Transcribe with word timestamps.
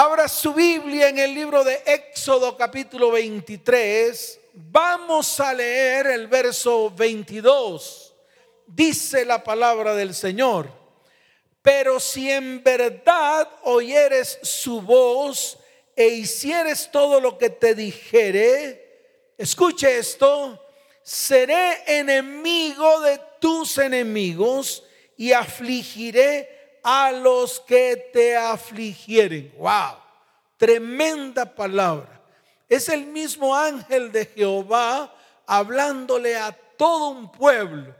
Abra 0.00 0.28
su 0.28 0.54
Biblia 0.54 1.08
en 1.08 1.18
el 1.18 1.34
libro 1.34 1.64
de 1.64 1.82
Éxodo 1.84 2.56
capítulo 2.56 3.10
23. 3.10 4.40
Vamos 4.52 5.40
a 5.40 5.52
leer 5.52 6.06
el 6.06 6.28
verso 6.28 6.88
22. 6.90 8.14
Dice 8.64 9.24
la 9.24 9.42
palabra 9.42 9.96
del 9.96 10.14
Señor. 10.14 10.70
Pero 11.62 11.98
si 11.98 12.30
en 12.30 12.62
verdad 12.62 13.48
oyeres 13.64 14.38
su 14.44 14.80
voz 14.82 15.58
e 15.96 16.06
hicieres 16.06 16.88
todo 16.92 17.20
lo 17.20 17.36
que 17.36 17.50
te 17.50 17.74
dijere, 17.74 19.34
escuche 19.36 19.98
esto, 19.98 20.64
seré 21.02 21.82
enemigo 21.88 23.00
de 23.00 23.20
tus 23.40 23.76
enemigos 23.78 24.84
y 25.16 25.32
afligiré 25.32 26.57
a 26.82 27.12
los 27.12 27.60
que 27.60 28.10
te 28.12 28.36
afligieren. 28.36 29.52
Wow, 29.58 29.96
tremenda 30.56 31.44
palabra. 31.54 32.20
Es 32.68 32.88
el 32.88 33.06
mismo 33.06 33.54
ángel 33.56 34.12
de 34.12 34.26
Jehová 34.26 35.14
hablándole 35.46 36.36
a 36.36 36.52
todo 36.52 37.08
un 37.08 37.32
pueblo. 37.32 37.94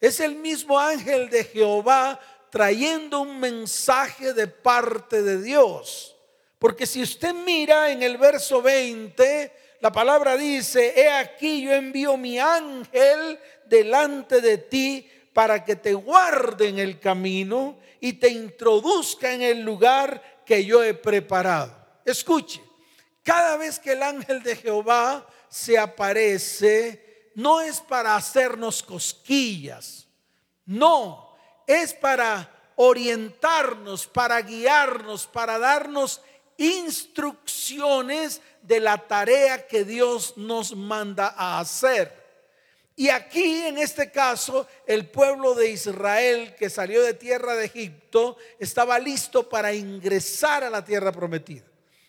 Es 0.00 0.18
el 0.20 0.34
mismo 0.34 0.78
ángel 0.78 1.30
de 1.30 1.44
Jehová 1.44 2.18
trayendo 2.50 3.20
un 3.20 3.38
mensaje 3.38 4.32
de 4.32 4.46
parte 4.48 5.22
de 5.22 5.40
Dios. 5.40 6.16
Porque 6.58 6.86
si 6.86 7.02
usted 7.02 7.32
mira 7.32 7.90
en 7.90 8.02
el 8.02 8.18
verso 8.18 8.60
20, 8.60 9.52
la 9.80 9.92
palabra 9.92 10.36
dice, 10.36 10.92
he 10.96 11.10
aquí 11.10 11.62
yo 11.62 11.72
envío 11.72 12.16
mi 12.16 12.38
ángel 12.38 13.38
delante 13.66 14.40
de 14.40 14.58
ti 14.58 15.08
para 15.32 15.64
que 15.64 15.76
te 15.76 15.94
guarde 15.94 16.68
en 16.68 16.78
el 16.78 16.98
camino 16.98 17.78
y 18.00 18.14
te 18.14 18.28
introduzca 18.28 19.32
en 19.32 19.42
el 19.42 19.60
lugar 19.60 20.42
que 20.44 20.64
yo 20.64 20.82
he 20.82 20.94
preparado. 20.94 21.76
Escuche, 22.04 22.62
cada 23.22 23.56
vez 23.56 23.78
que 23.78 23.92
el 23.92 24.02
ángel 24.02 24.42
de 24.42 24.56
Jehová 24.56 25.26
se 25.48 25.78
aparece, 25.78 27.32
no 27.34 27.60
es 27.60 27.80
para 27.80 28.16
hacernos 28.16 28.82
cosquillas, 28.82 30.06
no, 30.64 31.36
es 31.66 31.92
para 31.94 32.50
orientarnos, 32.76 34.06
para 34.06 34.40
guiarnos, 34.40 35.26
para 35.26 35.58
darnos 35.58 36.22
instrucciones 36.56 38.40
de 38.62 38.80
la 38.80 38.98
tarea 38.98 39.66
que 39.66 39.84
Dios 39.84 40.36
nos 40.36 40.74
manda 40.74 41.34
a 41.36 41.60
hacer. 41.60 42.19
Y 43.00 43.08
aquí, 43.08 43.62
en 43.62 43.78
este 43.78 44.10
caso, 44.10 44.68
el 44.86 45.06
pueblo 45.06 45.54
de 45.54 45.70
Israel 45.70 46.54
que 46.54 46.68
salió 46.68 47.02
de 47.02 47.14
tierra 47.14 47.56
de 47.56 47.64
Egipto 47.64 48.36
estaba 48.58 48.98
listo 48.98 49.48
para 49.48 49.72
ingresar 49.72 50.64
a 50.64 50.68
la 50.68 50.84
tierra 50.84 51.10
prometida. 51.10 51.64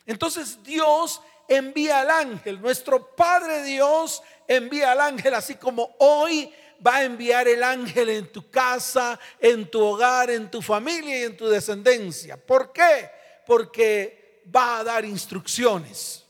Entonces 0.06 0.62
Dios 0.62 1.22
envía 1.48 2.02
al 2.02 2.10
ángel, 2.10 2.60
nuestro 2.60 3.16
Padre 3.16 3.64
Dios 3.64 4.22
envía 4.46 4.92
al 4.92 5.00
ángel, 5.00 5.34
así 5.34 5.56
como 5.56 5.96
hoy 6.00 6.54
va 6.86 6.98
a 6.98 7.04
enviar 7.06 7.48
el 7.48 7.64
ángel 7.64 8.10
en 8.10 8.30
tu 8.30 8.52
casa, 8.52 9.18
en 9.40 9.72
tu 9.72 9.82
hogar, 9.82 10.30
en 10.30 10.52
tu 10.52 10.62
familia 10.62 11.22
y 11.22 11.24
en 11.24 11.38
tu 11.38 11.48
descendencia. 11.48 12.36
¿Por 12.36 12.74
qué? 12.74 13.10
Porque 13.48 14.44
va 14.54 14.80
a 14.80 14.84
dar 14.84 15.06
instrucciones. 15.06 16.26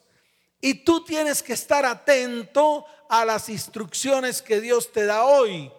Y 0.64 0.76
tú 0.76 1.04
tienes 1.04 1.42
que 1.42 1.54
estar 1.54 1.84
atento 1.84 2.86
a 3.12 3.26
las 3.26 3.50
instrucciones 3.50 4.42
que 4.42 4.62
Dios 4.62 4.90
te 4.94 5.06
da 5.06 5.26
hoy. 5.26 5.70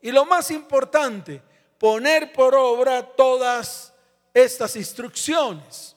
Y 0.00 0.10
lo 0.12 0.24
más 0.24 0.50
importante, 0.50 1.42
poner 1.78 2.32
por 2.32 2.54
obra 2.54 3.02
todas 3.02 3.92
estas 4.32 4.76
instrucciones. 4.76 5.94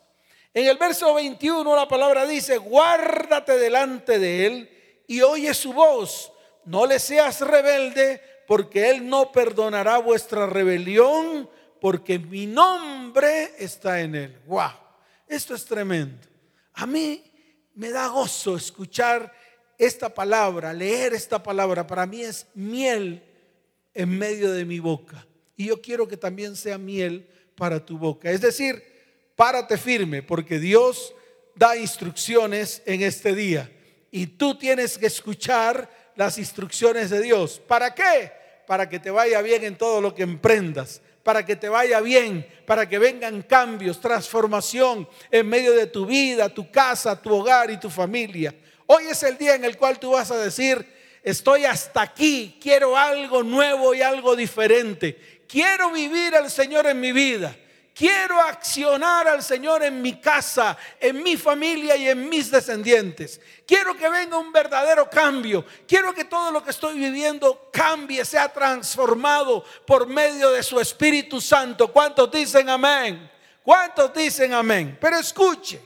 En 0.53 0.67
el 0.67 0.77
verso 0.77 1.13
21 1.13 1.73
la 1.73 1.87
palabra 1.87 2.25
dice, 2.25 2.57
guárdate 2.57 3.57
delante 3.57 4.19
de 4.19 4.45
él 4.45 4.69
y 5.07 5.21
oye 5.21 5.53
su 5.53 5.71
voz. 5.71 6.33
No 6.65 6.85
le 6.85 6.99
seas 6.99 7.39
rebelde 7.39 8.21
porque 8.45 8.89
él 8.89 9.07
no 9.07 9.31
perdonará 9.31 9.99
vuestra 9.99 10.47
rebelión 10.47 11.49
porque 11.79 12.19
mi 12.19 12.45
nombre 12.45 13.53
está 13.57 14.01
en 14.01 14.15
él. 14.15 14.41
Wow. 14.47 14.71
Esto 15.29 15.55
es 15.55 15.63
tremendo. 15.63 16.27
A 16.73 16.85
mí 16.85 17.23
me 17.75 17.89
da 17.89 18.07
gozo 18.07 18.57
escuchar 18.57 19.33
esta 19.77 20.13
palabra, 20.13 20.73
leer 20.73 21.13
esta 21.13 21.41
palabra. 21.41 21.85
Para 21.87 22.05
mí 22.05 22.21
es 22.21 22.47
miel 22.53 23.23
en 23.93 24.17
medio 24.17 24.51
de 24.51 24.65
mi 24.65 24.79
boca. 24.79 25.25
Y 25.55 25.67
yo 25.67 25.81
quiero 25.81 26.07
que 26.07 26.17
también 26.17 26.55
sea 26.55 26.77
miel 26.77 27.27
para 27.55 27.85
tu 27.85 27.97
boca. 27.97 28.31
Es 28.31 28.41
decir, 28.41 28.83
párate 29.35 29.77
firme 29.77 30.23
porque 30.23 30.59
Dios 30.59 31.13
da 31.55 31.77
instrucciones 31.77 32.81
en 32.85 33.01
este 33.01 33.35
día. 33.35 33.71
Y 34.11 34.27
tú 34.27 34.57
tienes 34.57 34.97
que 34.97 35.07
escuchar 35.07 35.89
las 36.15 36.37
instrucciones 36.37 37.09
de 37.09 37.21
Dios. 37.21 37.61
¿Para 37.67 37.93
qué? 37.93 38.31
Para 38.67 38.87
que 38.87 38.99
te 38.99 39.11
vaya 39.11 39.41
bien 39.41 39.63
en 39.63 39.77
todo 39.77 40.01
lo 40.01 40.13
que 40.13 40.23
emprendas 40.23 41.01
para 41.23 41.45
que 41.45 41.55
te 41.55 41.69
vaya 41.69 42.01
bien, 42.01 42.45
para 42.65 42.87
que 42.87 42.99
vengan 42.99 43.41
cambios, 43.43 43.99
transformación 43.99 45.07
en 45.31 45.47
medio 45.47 45.71
de 45.71 45.87
tu 45.87 46.05
vida, 46.05 46.49
tu 46.49 46.69
casa, 46.69 47.19
tu 47.19 47.33
hogar 47.33 47.71
y 47.71 47.79
tu 47.79 47.89
familia. 47.89 48.53
Hoy 48.95 49.07
es 49.07 49.23
el 49.23 49.39
día 49.39 49.55
en 49.55 49.65
el 49.65 49.75
cual 49.75 49.97
tú 49.97 50.11
vas 50.11 50.29
a 50.29 50.37
decir, 50.37 50.85
estoy 51.23 51.65
hasta 51.65 52.03
aquí, 52.03 52.59
quiero 52.61 52.95
algo 52.95 53.41
nuevo 53.41 53.95
y 53.95 54.03
algo 54.03 54.35
diferente. 54.35 55.41
Quiero 55.47 55.89
vivir 55.89 56.35
al 56.35 56.51
Señor 56.51 56.85
en 56.85 56.99
mi 56.99 57.11
vida. 57.11 57.55
Quiero 57.95 58.39
accionar 58.39 59.27
al 59.27 59.41
Señor 59.41 59.81
en 59.81 59.99
mi 59.99 60.21
casa, 60.21 60.77
en 60.99 61.23
mi 61.23 61.37
familia 61.37 61.95
y 61.95 62.07
en 62.07 62.29
mis 62.29 62.51
descendientes. 62.51 63.41
Quiero 63.65 63.97
que 63.97 64.07
venga 64.07 64.37
un 64.37 64.51
verdadero 64.51 65.09
cambio. 65.09 65.65
Quiero 65.87 66.13
que 66.13 66.25
todo 66.25 66.51
lo 66.51 66.63
que 66.63 66.69
estoy 66.69 66.99
viviendo 66.99 67.71
cambie, 67.73 68.23
sea 68.23 68.53
transformado 68.53 69.65
por 69.87 70.05
medio 70.05 70.51
de 70.51 70.61
su 70.61 70.79
Espíritu 70.79 71.41
Santo. 71.41 71.91
¿Cuántos 71.91 72.31
dicen 72.31 72.69
amén? 72.69 73.27
¿Cuántos 73.63 74.13
dicen 74.13 74.53
amén? 74.53 74.99
Pero 75.01 75.17
escuche, 75.17 75.81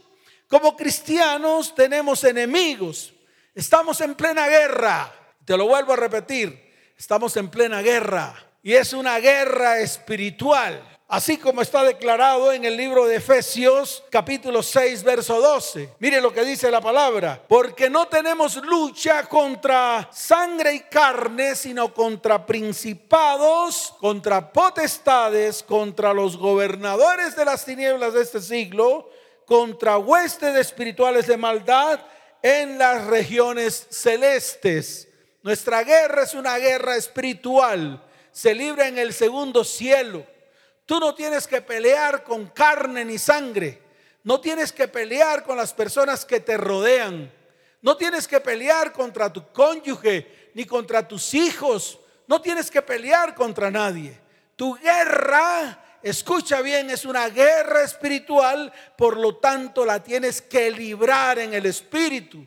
como 0.47 0.75
cristianos 0.75 1.73
tenemos 1.75 2.23
enemigos. 2.23 3.13
Estamos 3.53 3.99
en 4.01 4.15
plena 4.15 4.47
guerra. 4.47 5.13
Te 5.45 5.57
lo 5.57 5.67
vuelvo 5.67 5.93
a 5.93 5.97
repetir. 5.97 6.93
Estamos 6.97 7.35
en 7.37 7.49
plena 7.49 7.81
guerra. 7.81 8.35
Y 8.63 8.73
es 8.73 8.93
una 8.93 9.19
guerra 9.19 9.79
espiritual 9.79 10.81
así 11.07 11.37
como 11.37 11.61
está 11.61 11.83
declarado 11.83 12.51
en 12.51 12.65
el 12.65 12.75
libro 12.75 13.05
de 13.05 13.15
Efesios 13.15 14.03
capítulo 14.09 14.61
6 14.61 15.03
verso 15.03 15.39
12. 15.39 15.95
Mire 15.99 16.19
lo 16.21 16.33
que 16.33 16.43
dice 16.43 16.69
la 16.69 16.81
palabra, 16.81 17.41
porque 17.47 17.89
no 17.89 18.07
tenemos 18.07 18.57
lucha 18.57 19.23
contra 19.23 20.09
sangre 20.11 20.73
y 20.73 20.79
carne, 20.81 21.55
sino 21.55 21.93
contra 21.93 22.45
principados, 22.45 23.93
contra 23.99 24.51
potestades, 24.51 25.63
contra 25.63 26.13
los 26.13 26.37
gobernadores 26.37 27.35
de 27.35 27.45
las 27.45 27.63
tinieblas 27.63 28.13
de 28.13 28.23
este 28.23 28.41
siglo, 28.41 29.09
contra 29.47 29.97
huestes 29.97 30.55
espirituales 30.55 31.25
de 31.25 31.37
maldad 31.37 31.99
en 32.43 32.77
las 32.77 33.07
regiones 33.07 33.87
celestes. 33.89 35.07
Nuestra 35.41 35.81
guerra 35.81 36.21
es 36.21 36.35
una 36.35 36.59
guerra 36.59 36.95
espiritual, 36.95 38.03
se 38.31 38.53
libra 38.53 38.87
en 38.87 38.99
el 38.99 39.11
segundo 39.11 39.63
cielo 39.63 40.23
Tú 40.87 41.01
no 41.01 41.13
tienes 41.13 41.45
que 41.45 41.61
pelear 41.61 42.23
con 42.23 42.47
carne 42.47 43.03
ni 43.03 43.17
sangre. 43.17 43.81
No 44.23 44.39
tienes 44.39 44.71
que 44.71 44.87
pelear 44.87 45.43
con 45.43 45.57
las 45.57 45.73
personas 45.73 46.23
que 46.23 46.39
te 46.39 46.55
rodean. 46.55 47.29
No 47.81 47.97
tienes 47.97 48.25
que 48.25 48.39
pelear 48.39 48.93
contra 48.93 49.31
tu 49.31 49.51
cónyuge 49.51 50.51
ni 50.53 50.63
contra 50.63 51.05
tus 51.05 51.33
hijos. 51.33 51.99
No 52.25 52.41
tienes 52.41 52.71
que 52.71 52.81
pelear 52.81 53.35
contra 53.35 53.69
nadie. 53.69 54.17
Tu 54.55 54.75
guerra, 54.75 55.77
escucha 56.03 56.61
bien, 56.61 56.89
es 56.89 57.05
una 57.05 57.29
guerra 57.29 57.83
espiritual, 57.83 58.71
por 58.97 59.17
lo 59.17 59.37
tanto 59.37 59.85
la 59.85 60.03
tienes 60.03 60.41
que 60.41 60.71
librar 60.71 61.39
en 61.39 61.53
el 61.53 61.65
espíritu. 61.65 62.45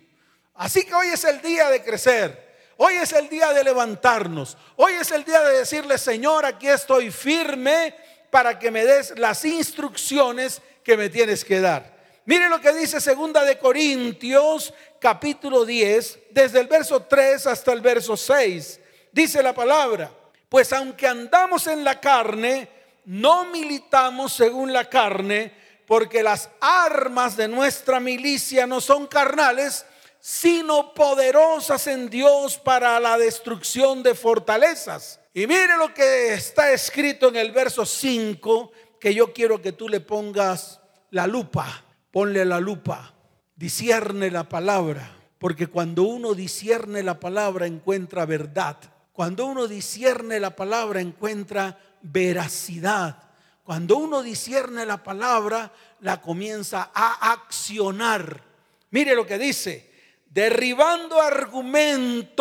Así 0.54 0.84
que 0.84 0.94
hoy 0.94 1.08
es 1.08 1.24
el 1.24 1.40
día 1.40 1.70
de 1.70 1.82
crecer. 1.82 2.50
Hoy 2.76 2.94
es 2.94 3.12
el 3.12 3.28
día 3.28 3.52
de 3.52 3.64
levantarnos. 3.64 4.56
Hoy 4.76 4.92
es 4.94 5.10
el 5.10 5.24
día 5.24 5.42
de 5.42 5.58
decirle, 5.58 5.98
Señor, 5.98 6.46
aquí 6.46 6.68
estoy 6.68 7.10
firme 7.10 7.94
para 8.30 8.58
que 8.58 8.70
me 8.70 8.84
des 8.84 9.18
las 9.18 9.44
instrucciones 9.44 10.62
que 10.82 10.96
me 10.96 11.08
tienes 11.08 11.44
que 11.44 11.60
dar. 11.60 12.00
Mire 12.24 12.48
lo 12.48 12.60
que 12.60 12.72
dice 12.72 13.00
segunda 13.00 13.44
de 13.44 13.58
Corintios 13.58 14.72
capítulo 15.00 15.64
10, 15.64 16.18
desde 16.30 16.60
el 16.60 16.68
verso 16.68 17.02
3 17.02 17.46
hasta 17.46 17.72
el 17.72 17.80
verso 17.80 18.16
6. 18.16 18.80
Dice 19.12 19.42
la 19.42 19.52
palabra, 19.52 20.10
pues 20.48 20.72
aunque 20.72 21.06
andamos 21.06 21.66
en 21.66 21.82
la 21.82 21.98
carne, 21.98 22.68
no 23.04 23.46
militamos 23.46 24.32
según 24.32 24.72
la 24.72 24.88
carne, 24.88 25.52
porque 25.86 26.22
las 26.22 26.50
armas 26.60 27.36
de 27.36 27.48
nuestra 27.48 28.00
milicia 28.00 28.66
no 28.66 28.80
son 28.80 29.06
carnales, 29.06 29.84
sino 30.20 30.94
poderosas 30.94 31.86
en 31.86 32.08
Dios 32.10 32.58
para 32.58 33.00
la 33.00 33.18
destrucción 33.18 34.02
de 34.02 34.14
fortalezas 34.14 35.20
y 35.32 35.46
mire 35.46 35.76
lo 35.76 35.94
que 35.94 36.34
está 36.34 36.72
escrito 36.72 37.28
en 37.28 37.36
el 37.36 37.52
verso 37.52 37.86
5, 37.86 38.72
que 38.98 39.14
yo 39.14 39.32
quiero 39.32 39.62
que 39.62 39.72
tú 39.72 39.88
le 39.88 40.00
pongas 40.00 40.80
la 41.10 41.26
lupa. 41.26 41.84
ponle 42.10 42.44
la 42.44 42.58
lupa, 42.58 43.14
discierne 43.54 44.32
la 44.32 44.48
palabra, 44.48 45.16
porque 45.38 45.68
cuando 45.68 46.02
uno 46.02 46.34
discierne 46.34 47.04
la 47.04 47.20
palabra 47.20 47.66
encuentra 47.66 48.26
verdad. 48.26 48.78
Cuando 49.20 49.44
uno 49.44 49.68
discierne 49.68 50.40
la 50.40 50.56
palabra 50.56 50.98
encuentra 50.98 51.78
veracidad. 52.00 53.22
Cuando 53.62 53.98
uno 53.98 54.22
discierne 54.22 54.86
la 54.86 55.02
palabra, 55.02 55.70
la 56.00 56.22
comienza 56.22 56.90
a 56.94 57.30
accionar. 57.30 58.42
Mire 58.90 59.14
lo 59.14 59.26
que 59.26 59.36
dice, 59.36 59.90
derribando 60.30 61.20
argumentos, 61.20 62.38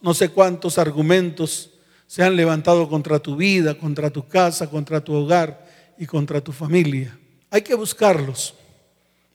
no 0.00 0.14
sé 0.14 0.28
cuántos 0.28 0.78
argumentos 0.78 1.72
se 2.06 2.22
han 2.22 2.36
levantado 2.36 2.88
contra 2.88 3.18
tu 3.18 3.34
vida, 3.34 3.76
contra 3.76 4.10
tu 4.10 4.28
casa, 4.28 4.70
contra 4.70 5.02
tu 5.02 5.12
hogar 5.12 5.66
y 5.98 6.06
contra 6.06 6.40
tu 6.40 6.52
familia. 6.52 7.18
Hay 7.50 7.62
que 7.62 7.74
buscarlos, 7.74 8.54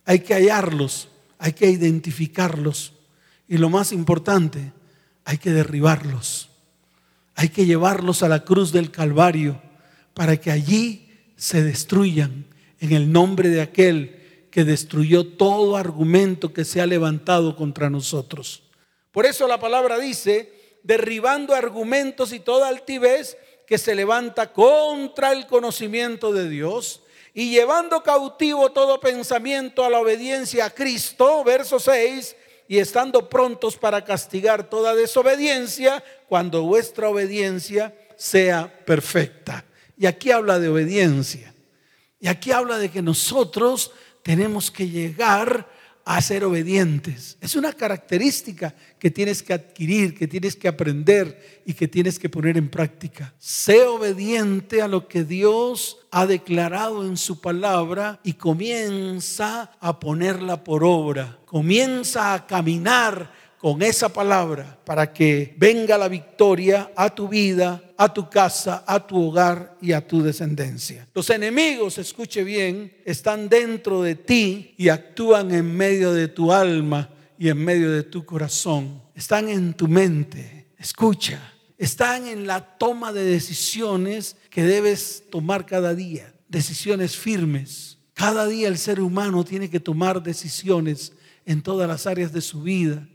hay 0.06 0.20
que 0.20 0.36
hallarlos, 0.36 1.10
hay 1.38 1.52
que 1.52 1.70
identificarlos 1.70 2.94
y 3.46 3.58
lo 3.58 3.70
más 3.70 3.92
importante, 3.92 4.72
hay 5.26 5.38
que 5.38 5.52
derribarlos. 5.52 6.50
Hay 7.36 7.50
que 7.50 7.66
llevarlos 7.66 8.24
a 8.24 8.30
la 8.30 8.44
cruz 8.44 8.72
del 8.72 8.92
Calvario 8.92 9.62
para 10.14 10.38
que 10.38 10.52
allí 10.52 11.10
se 11.36 11.64
destruyan 11.64 12.46
en 12.80 12.92
el 12.92 13.12
nombre 13.12 13.50
de 13.50 13.62
aquel 13.62 14.48
que 14.52 14.64
destruyó 14.64 15.26
todo 15.26 15.78
argumento 15.78 16.54
que 16.54 16.64
se 16.64 16.80
ha 16.80 16.86
levantado 16.86 17.56
contra 17.56 17.90
nosotros. 17.90 18.64
Por 19.12 19.26
eso 19.26 19.48
la 19.48 19.60
palabra 19.60 19.98
dice, 19.98 20.78
derribando 20.84 21.56
argumentos 21.56 22.34
y 22.34 22.40
toda 22.40 22.68
altivez 22.68 23.38
que 23.66 23.78
se 23.78 23.96
levanta 23.96 24.54
contra 24.54 25.32
el 25.32 25.48
conocimiento 25.48 26.34
de 26.34 26.50
Dios 26.50 27.02
y 27.34 27.50
llevando 27.50 28.04
cautivo 28.04 28.72
todo 28.72 29.00
pensamiento 29.00 29.84
a 29.84 29.90
la 29.90 30.00
obediencia 30.00 30.66
a 30.66 30.70
Cristo, 30.70 31.44
verso 31.44 31.80
6, 31.80 32.36
y 32.68 32.80
estando 32.80 33.30
prontos 33.30 33.78
para 33.78 34.04
castigar 34.04 34.70
toda 34.70 34.96
desobediencia 34.96 36.04
cuando 36.28 36.64
vuestra 36.64 37.10
obediencia 37.10 37.96
sea 38.16 38.72
perfecta. 38.86 39.66
Y 39.98 40.06
aquí 40.06 40.32
habla 40.32 40.60
de 40.60 40.70
obediencia. 40.70 41.54
Y 42.20 42.28
aquí 42.28 42.52
habla 42.52 42.78
de 42.78 42.90
que 42.90 43.02
nosotros 43.02 43.92
tenemos 44.24 44.72
que 44.72 44.88
llegar 44.88 45.68
a 46.06 46.22
ser 46.22 46.44
obedientes. 46.44 47.38
Es 47.40 47.56
una 47.56 47.72
característica 47.72 48.76
que 49.00 49.10
tienes 49.10 49.42
que 49.42 49.54
adquirir, 49.54 50.16
que 50.16 50.28
tienes 50.28 50.56
que 50.56 50.68
aprender 50.68 51.62
y 51.66 51.74
que 51.74 51.88
tienes 51.88 52.20
que 52.20 52.30
poner 52.30 52.58
en 52.58 52.70
práctica. 52.70 53.34
Sé 53.38 53.84
obediente 53.86 54.82
a 54.82 54.88
lo 54.88 55.08
que 55.08 55.24
Dios 55.24 56.00
ha 56.12 56.26
declarado 56.26 57.06
en 57.06 57.16
su 57.16 57.40
palabra 57.40 58.20
y 58.24 58.34
comienza 58.34 59.72
a 59.80 60.00
ponerla 60.00 60.64
por 60.64 60.84
obra. 60.84 61.40
Comienza 61.46 62.34
a 62.34 62.48
caminar 62.48 63.32
con 63.64 63.82
esa 63.82 64.10
palabra 64.10 64.78
para 64.84 65.14
que 65.14 65.56
venga 65.58 65.98
la 65.98 66.10
victoria 66.10 66.92
a 66.98 67.10
tu 67.16 67.30
vida, 67.30 67.82
a 67.96 68.14
tu 68.14 68.30
casa, 68.30 68.84
a 68.86 69.08
tu 69.08 69.30
hogar 69.30 69.78
y 69.82 69.94
a 69.94 70.06
tu 70.06 70.22
descendencia. 70.22 71.08
Los 71.14 71.30
enemigos, 71.30 71.98
escuche 71.98 72.44
bien, 72.44 72.94
están 73.06 73.48
dentro 73.48 74.02
de 74.02 74.16
ti 74.16 74.76
y 74.78 74.90
actúan 74.90 75.54
en 75.54 75.78
medio 75.78 76.12
de 76.12 76.28
tu 76.28 76.52
alma 76.52 77.10
y 77.40 77.48
en 77.48 77.64
medio 77.64 77.90
de 77.90 78.04
tu 78.04 78.26
corazón. 78.26 79.02
Están 79.16 79.48
en 79.48 79.74
tu 79.76 79.88
mente. 79.88 80.68
Escucha, 80.78 81.54
están 81.78 82.28
en 82.28 82.46
la 82.46 82.78
toma 82.78 83.14
de 83.14 83.24
decisiones 83.24 84.36
que 84.50 84.64
debes 84.64 85.24
tomar 85.32 85.66
cada 85.66 85.96
día. 85.96 86.34
Decisiones 86.50 87.16
firmes. 87.16 87.98
Cada 88.14 88.46
día 88.46 88.68
el 88.68 88.78
ser 88.78 89.00
humano 89.00 89.46
tiene 89.46 89.70
que 89.70 89.80
tomar 89.80 90.22
decisiones 90.22 91.14
en 91.46 91.62
todas 91.62 91.88
las 91.88 92.08
áreas 92.08 92.34
de 92.34 92.42
su 92.42 92.62
vida 92.62 93.08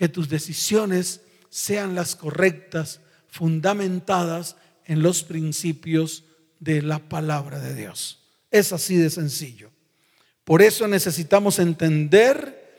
que 0.00 0.08
tus 0.08 0.30
decisiones 0.30 1.20
sean 1.50 1.94
las 1.94 2.16
correctas, 2.16 3.00
fundamentadas 3.28 4.56
en 4.86 5.02
los 5.02 5.22
principios 5.22 6.24
de 6.58 6.80
la 6.80 7.00
palabra 7.00 7.60
de 7.60 7.74
Dios. 7.74 8.18
Es 8.50 8.72
así 8.72 8.96
de 8.96 9.10
sencillo. 9.10 9.70
Por 10.42 10.62
eso 10.62 10.88
necesitamos 10.88 11.58
entender 11.58 12.78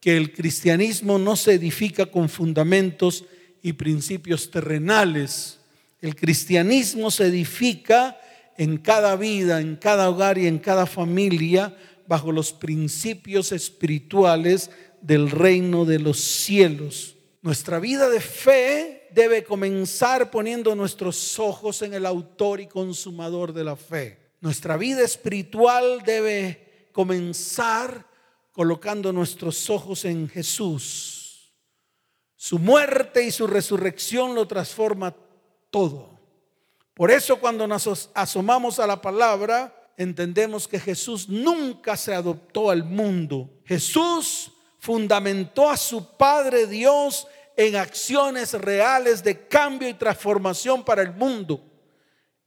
que 0.00 0.16
el 0.16 0.32
cristianismo 0.32 1.20
no 1.20 1.36
se 1.36 1.54
edifica 1.54 2.06
con 2.06 2.28
fundamentos 2.28 3.24
y 3.62 3.74
principios 3.74 4.50
terrenales. 4.50 5.60
El 6.00 6.16
cristianismo 6.16 7.12
se 7.12 7.26
edifica 7.26 8.18
en 8.58 8.78
cada 8.78 9.14
vida, 9.14 9.60
en 9.60 9.76
cada 9.76 10.10
hogar 10.10 10.36
y 10.36 10.48
en 10.48 10.58
cada 10.58 10.86
familia 10.86 11.76
bajo 12.08 12.32
los 12.32 12.52
principios 12.52 13.52
espirituales 13.52 14.70
del 15.00 15.30
reino 15.30 15.84
de 15.84 15.98
los 15.98 16.18
cielos. 16.18 17.16
Nuestra 17.42 17.78
vida 17.78 18.08
de 18.08 18.20
fe 18.20 19.08
debe 19.12 19.44
comenzar 19.44 20.30
poniendo 20.30 20.74
nuestros 20.74 21.38
ojos 21.38 21.82
en 21.82 21.94
el 21.94 22.04
autor 22.04 22.60
y 22.60 22.66
consumador 22.66 23.52
de 23.52 23.64
la 23.64 23.76
fe. 23.76 24.18
Nuestra 24.40 24.76
vida 24.76 25.02
espiritual 25.02 26.02
debe 26.04 26.90
comenzar 26.92 28.06
colocando 28.52 29.12
nuestros 29.12 29.70
ojos 29.70 30.04
en 30.04 30.28
Jesús. 30.28 31.52
Su 32.36 32.58
muerte 32.58 33.24
y 33.24 33.30
su 33.30 33.46
resurrección 33.46 34.34
lo 34.34 34.46
transforma 34.46 35.14
todo. 35.70 36.18
Por 36.94 37.10
eso 37.10 37.38
cuando 37.38 37.66
nos 37.66 38.10
asomamos 38.14 38.78
a 38.78 38.86
la 38.86 39.00
palabra, 39.00 39.92
entendemos 39.96 40.66
que 40.66 40.80
Jesús 40.80 41.28
nunca 41.28 41.96
se 41.96 42.14
adoptó 42.14 42.70
al 42.70 42.84
mundo. 42.84 43.50
Jesús 43.64 44.52
fundamentó 44.86 45.68
a 45.68 45.76
su 45.76 46.16
Padre 46.16 46.68
Dios 46.68 47.26
en 47.56 47.74
acciones 47.74 48.52
reales 48.52 49.20
de 49.24 49.48
cambio 49.48 49.88
y 49.88 49.94
transformación 49.94 50.84
para 50.84 51.02
el 51.02 51.12
mundo. 51.12 51.60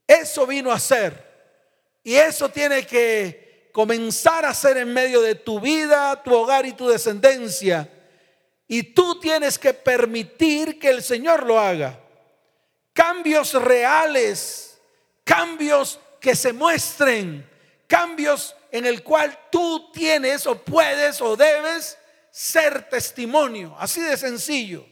Eso 0.06 0.46
vino 0.46 0.72
a 0.72 0.78
ser. 0.78 1.28
Y 2.02 2.14
eso 2.14 2.48
tiene 2.48 2.86
que 2.86 3.68
comenzar 3.74 4.46
a 4.46 4.54
ser 4.54 4.78
en 4.78 4.90
medio 4.90 5.20
de 5.20 5.34
tu 5.34 5.60
vida, 5.60 6.22
tu 6.22 6.34
hogar 6.34 6.64
y 6.64 6.72
tu 6.72 6.88
descendencia. 6.88 7.86
Y 8.66 8.84
tú 8.84 9.20
tienes 9.20 9.58
que 9.58 9.74
permitir 9.74 10.78
que 10.78 10.88
el 10.88 11.02
Señor 11.02 11.44
lo 11.44 11.60
haga. 11.60 12.00
Cambios 12.94 13.52
reales, 13.52 14.80
cambios 15.24 16.00
que 16.18 16.34
se 16.34 16.54
muestren, 16.54 17.46
cambios 17.86 18.56
en 18.72 18.86
el 18.86 19.02
cual 19.02 19.38
tú 19.52 19.90
tienes 19.92 20.46
o 20.46 20.54
puedes 20.56 21.20
o 21.20 21.36
debes 21.36 21.98
ser 22.40 22.88
testimonio, 22.88 23.76
así 23.78 24.00
de 24.00 24.16
sencillo. 24.16 24.86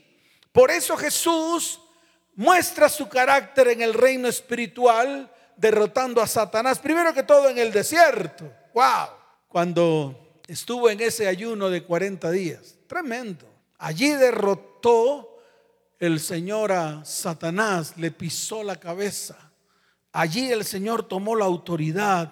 Por 0.51 0.69
eso 0.69 0.95
Jesús 0.95 1.81
muestra 2.35 2.87
su 2.87 3.09
carácter 3.09 3.69
en 3.69 3.81
el 3.81 3.95
reino 3.95 4.27
espiritual, 4.27 5.33
derrotando 5.57 6.21
a 6.21 6.27
Satanás, 6.27 6.77
primero 6.77 7.11
que 7.11 7.23
todo 7.23 7.49
en 7.49 7.57
el 7.57 7.71
desierto. 7.71 8.53
¡Wow! 8.75 9.07
Cuando 9.47 10.41
estuvo 10.47 10.91
en 10.91 11.01
ese 11.01 11.27
ayuno 11.27 11.71
de 11.71 11.83
40 11.83 12.29
días, 12.29 12.75
tremendo. 12.85 13.51
Allí 13.79 14.11
derrotó 14.11 15.41
el 15.97 16.19
Señor 16.19 16.71
a 16.71 17.03
Satanás, 17.03 17.97
le 17.97 18.11
pisó 18.11 18.61
la 18.61 18.75
cabeza. 18.75 19.51
Allí 20.11 20.51
el 20.51 20.65
Señor 20.65 21.07
tomó 21.07 21.35
la 21.35 21.45
autoridad 21.45 22.31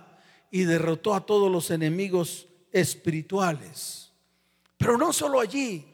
y 0.51 0.65
derrotó 0.65 1.15
a 1.15 1.25
todos 1.25 1.51
los 1.51 1.71
enemigos 1.71 2.45
espirituales. 2.71 4.06
Pero 4.77 4.97
no 4.97 5.11
solo 5.11 5.39
allí. 5.39 5.93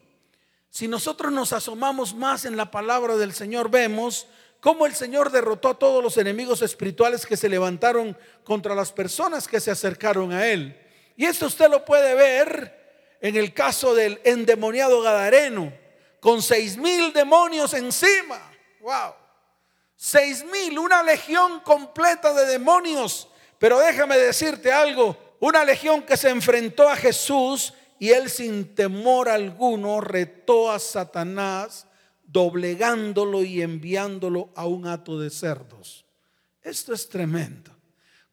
Si 0.70 0.88
nosotros 0.88 1.32
nos 1.32 1.54
asomamos 1.54 2.13
más 2.16 2.46
en 2.46 2.58
la 2.58 2.72
palabra 2.72 3.16
del 3.16 3.34
Señor, 3.34 3.70
vemos 3.70 4.28
cómo 4.60 4.86
el 4.86 4.96
Señor 4.96 5.32
derrotó 5.32 5.70
a 5.70 5.78
todos 5.78 6.04
los 6.04 6.18
enemigos 6.18 6.62
espirituales 6.62 7.25
que 7.25 7.38
se 7.38 7.50
levantaron 7.50 8.18
contra 8.44 8.74
las 8.74 8.92
personas 8.92 9.48
que 9.48 9.60
se 9.60 9.72
acercaron 9.72 10.32
a 10.32 10.48
Él. 10.48 10.80
Y 11.16 11.25
esto 11.25 11.46
usted 11.46 11.70
lo 11.70 11.86
puede 11.86 12.16
ver 12.16 13.18
en 13.22 13.36
el 13.36 13.54
caso 13.54 13.94
del 13.94 14.20
endemoniado 14.24 15.02
Gadareno, 15.02 15.72
con 16.20 16.42
seis 16.42 16.75
mil 16.75 17.13
demonios 17.13 17.74
encima. 17.74 18.52
¡Wow! 18.82 19.13
Seis 19.96 20.44
mil, 20.44 20.80
una 20.80 21.04
legión 21.04 21.60
completa 21.60 22.34
de 22.34 22.46
demonios. 22.46 23.30
Pero 23.60 23.80
déjame 23.80 24.18
decirte 24.18 24.72
algo, 24.72 25.16
una 25.40 25.63
legión 25.63 26.02
que 26.02 26.18
se 26.18 26.30
enfrentó 26.30 26.90
a 26.90 26.96
Jesús 26.96 27.74
y 28.03 28.12
él 28.12 28.29
sin 28.29 28.75
temor 28.75 29.29
alguno 29.29 30.01
retó 30.01 30.69
a 30.69 30.79
Satanás, 30.79 31.88
doblegándolo 32.25 33.43
y 33.43 33.62
enviándolo 33.62 34.50
a 34.57 34.65
un 34.65 34.88
hato 34.88 35.17
de 35.17 35.29
cerdos. 35.29 36.03
Esto 36.62 36.93
es 36.93 37.07
tremendo. 37.07 37.72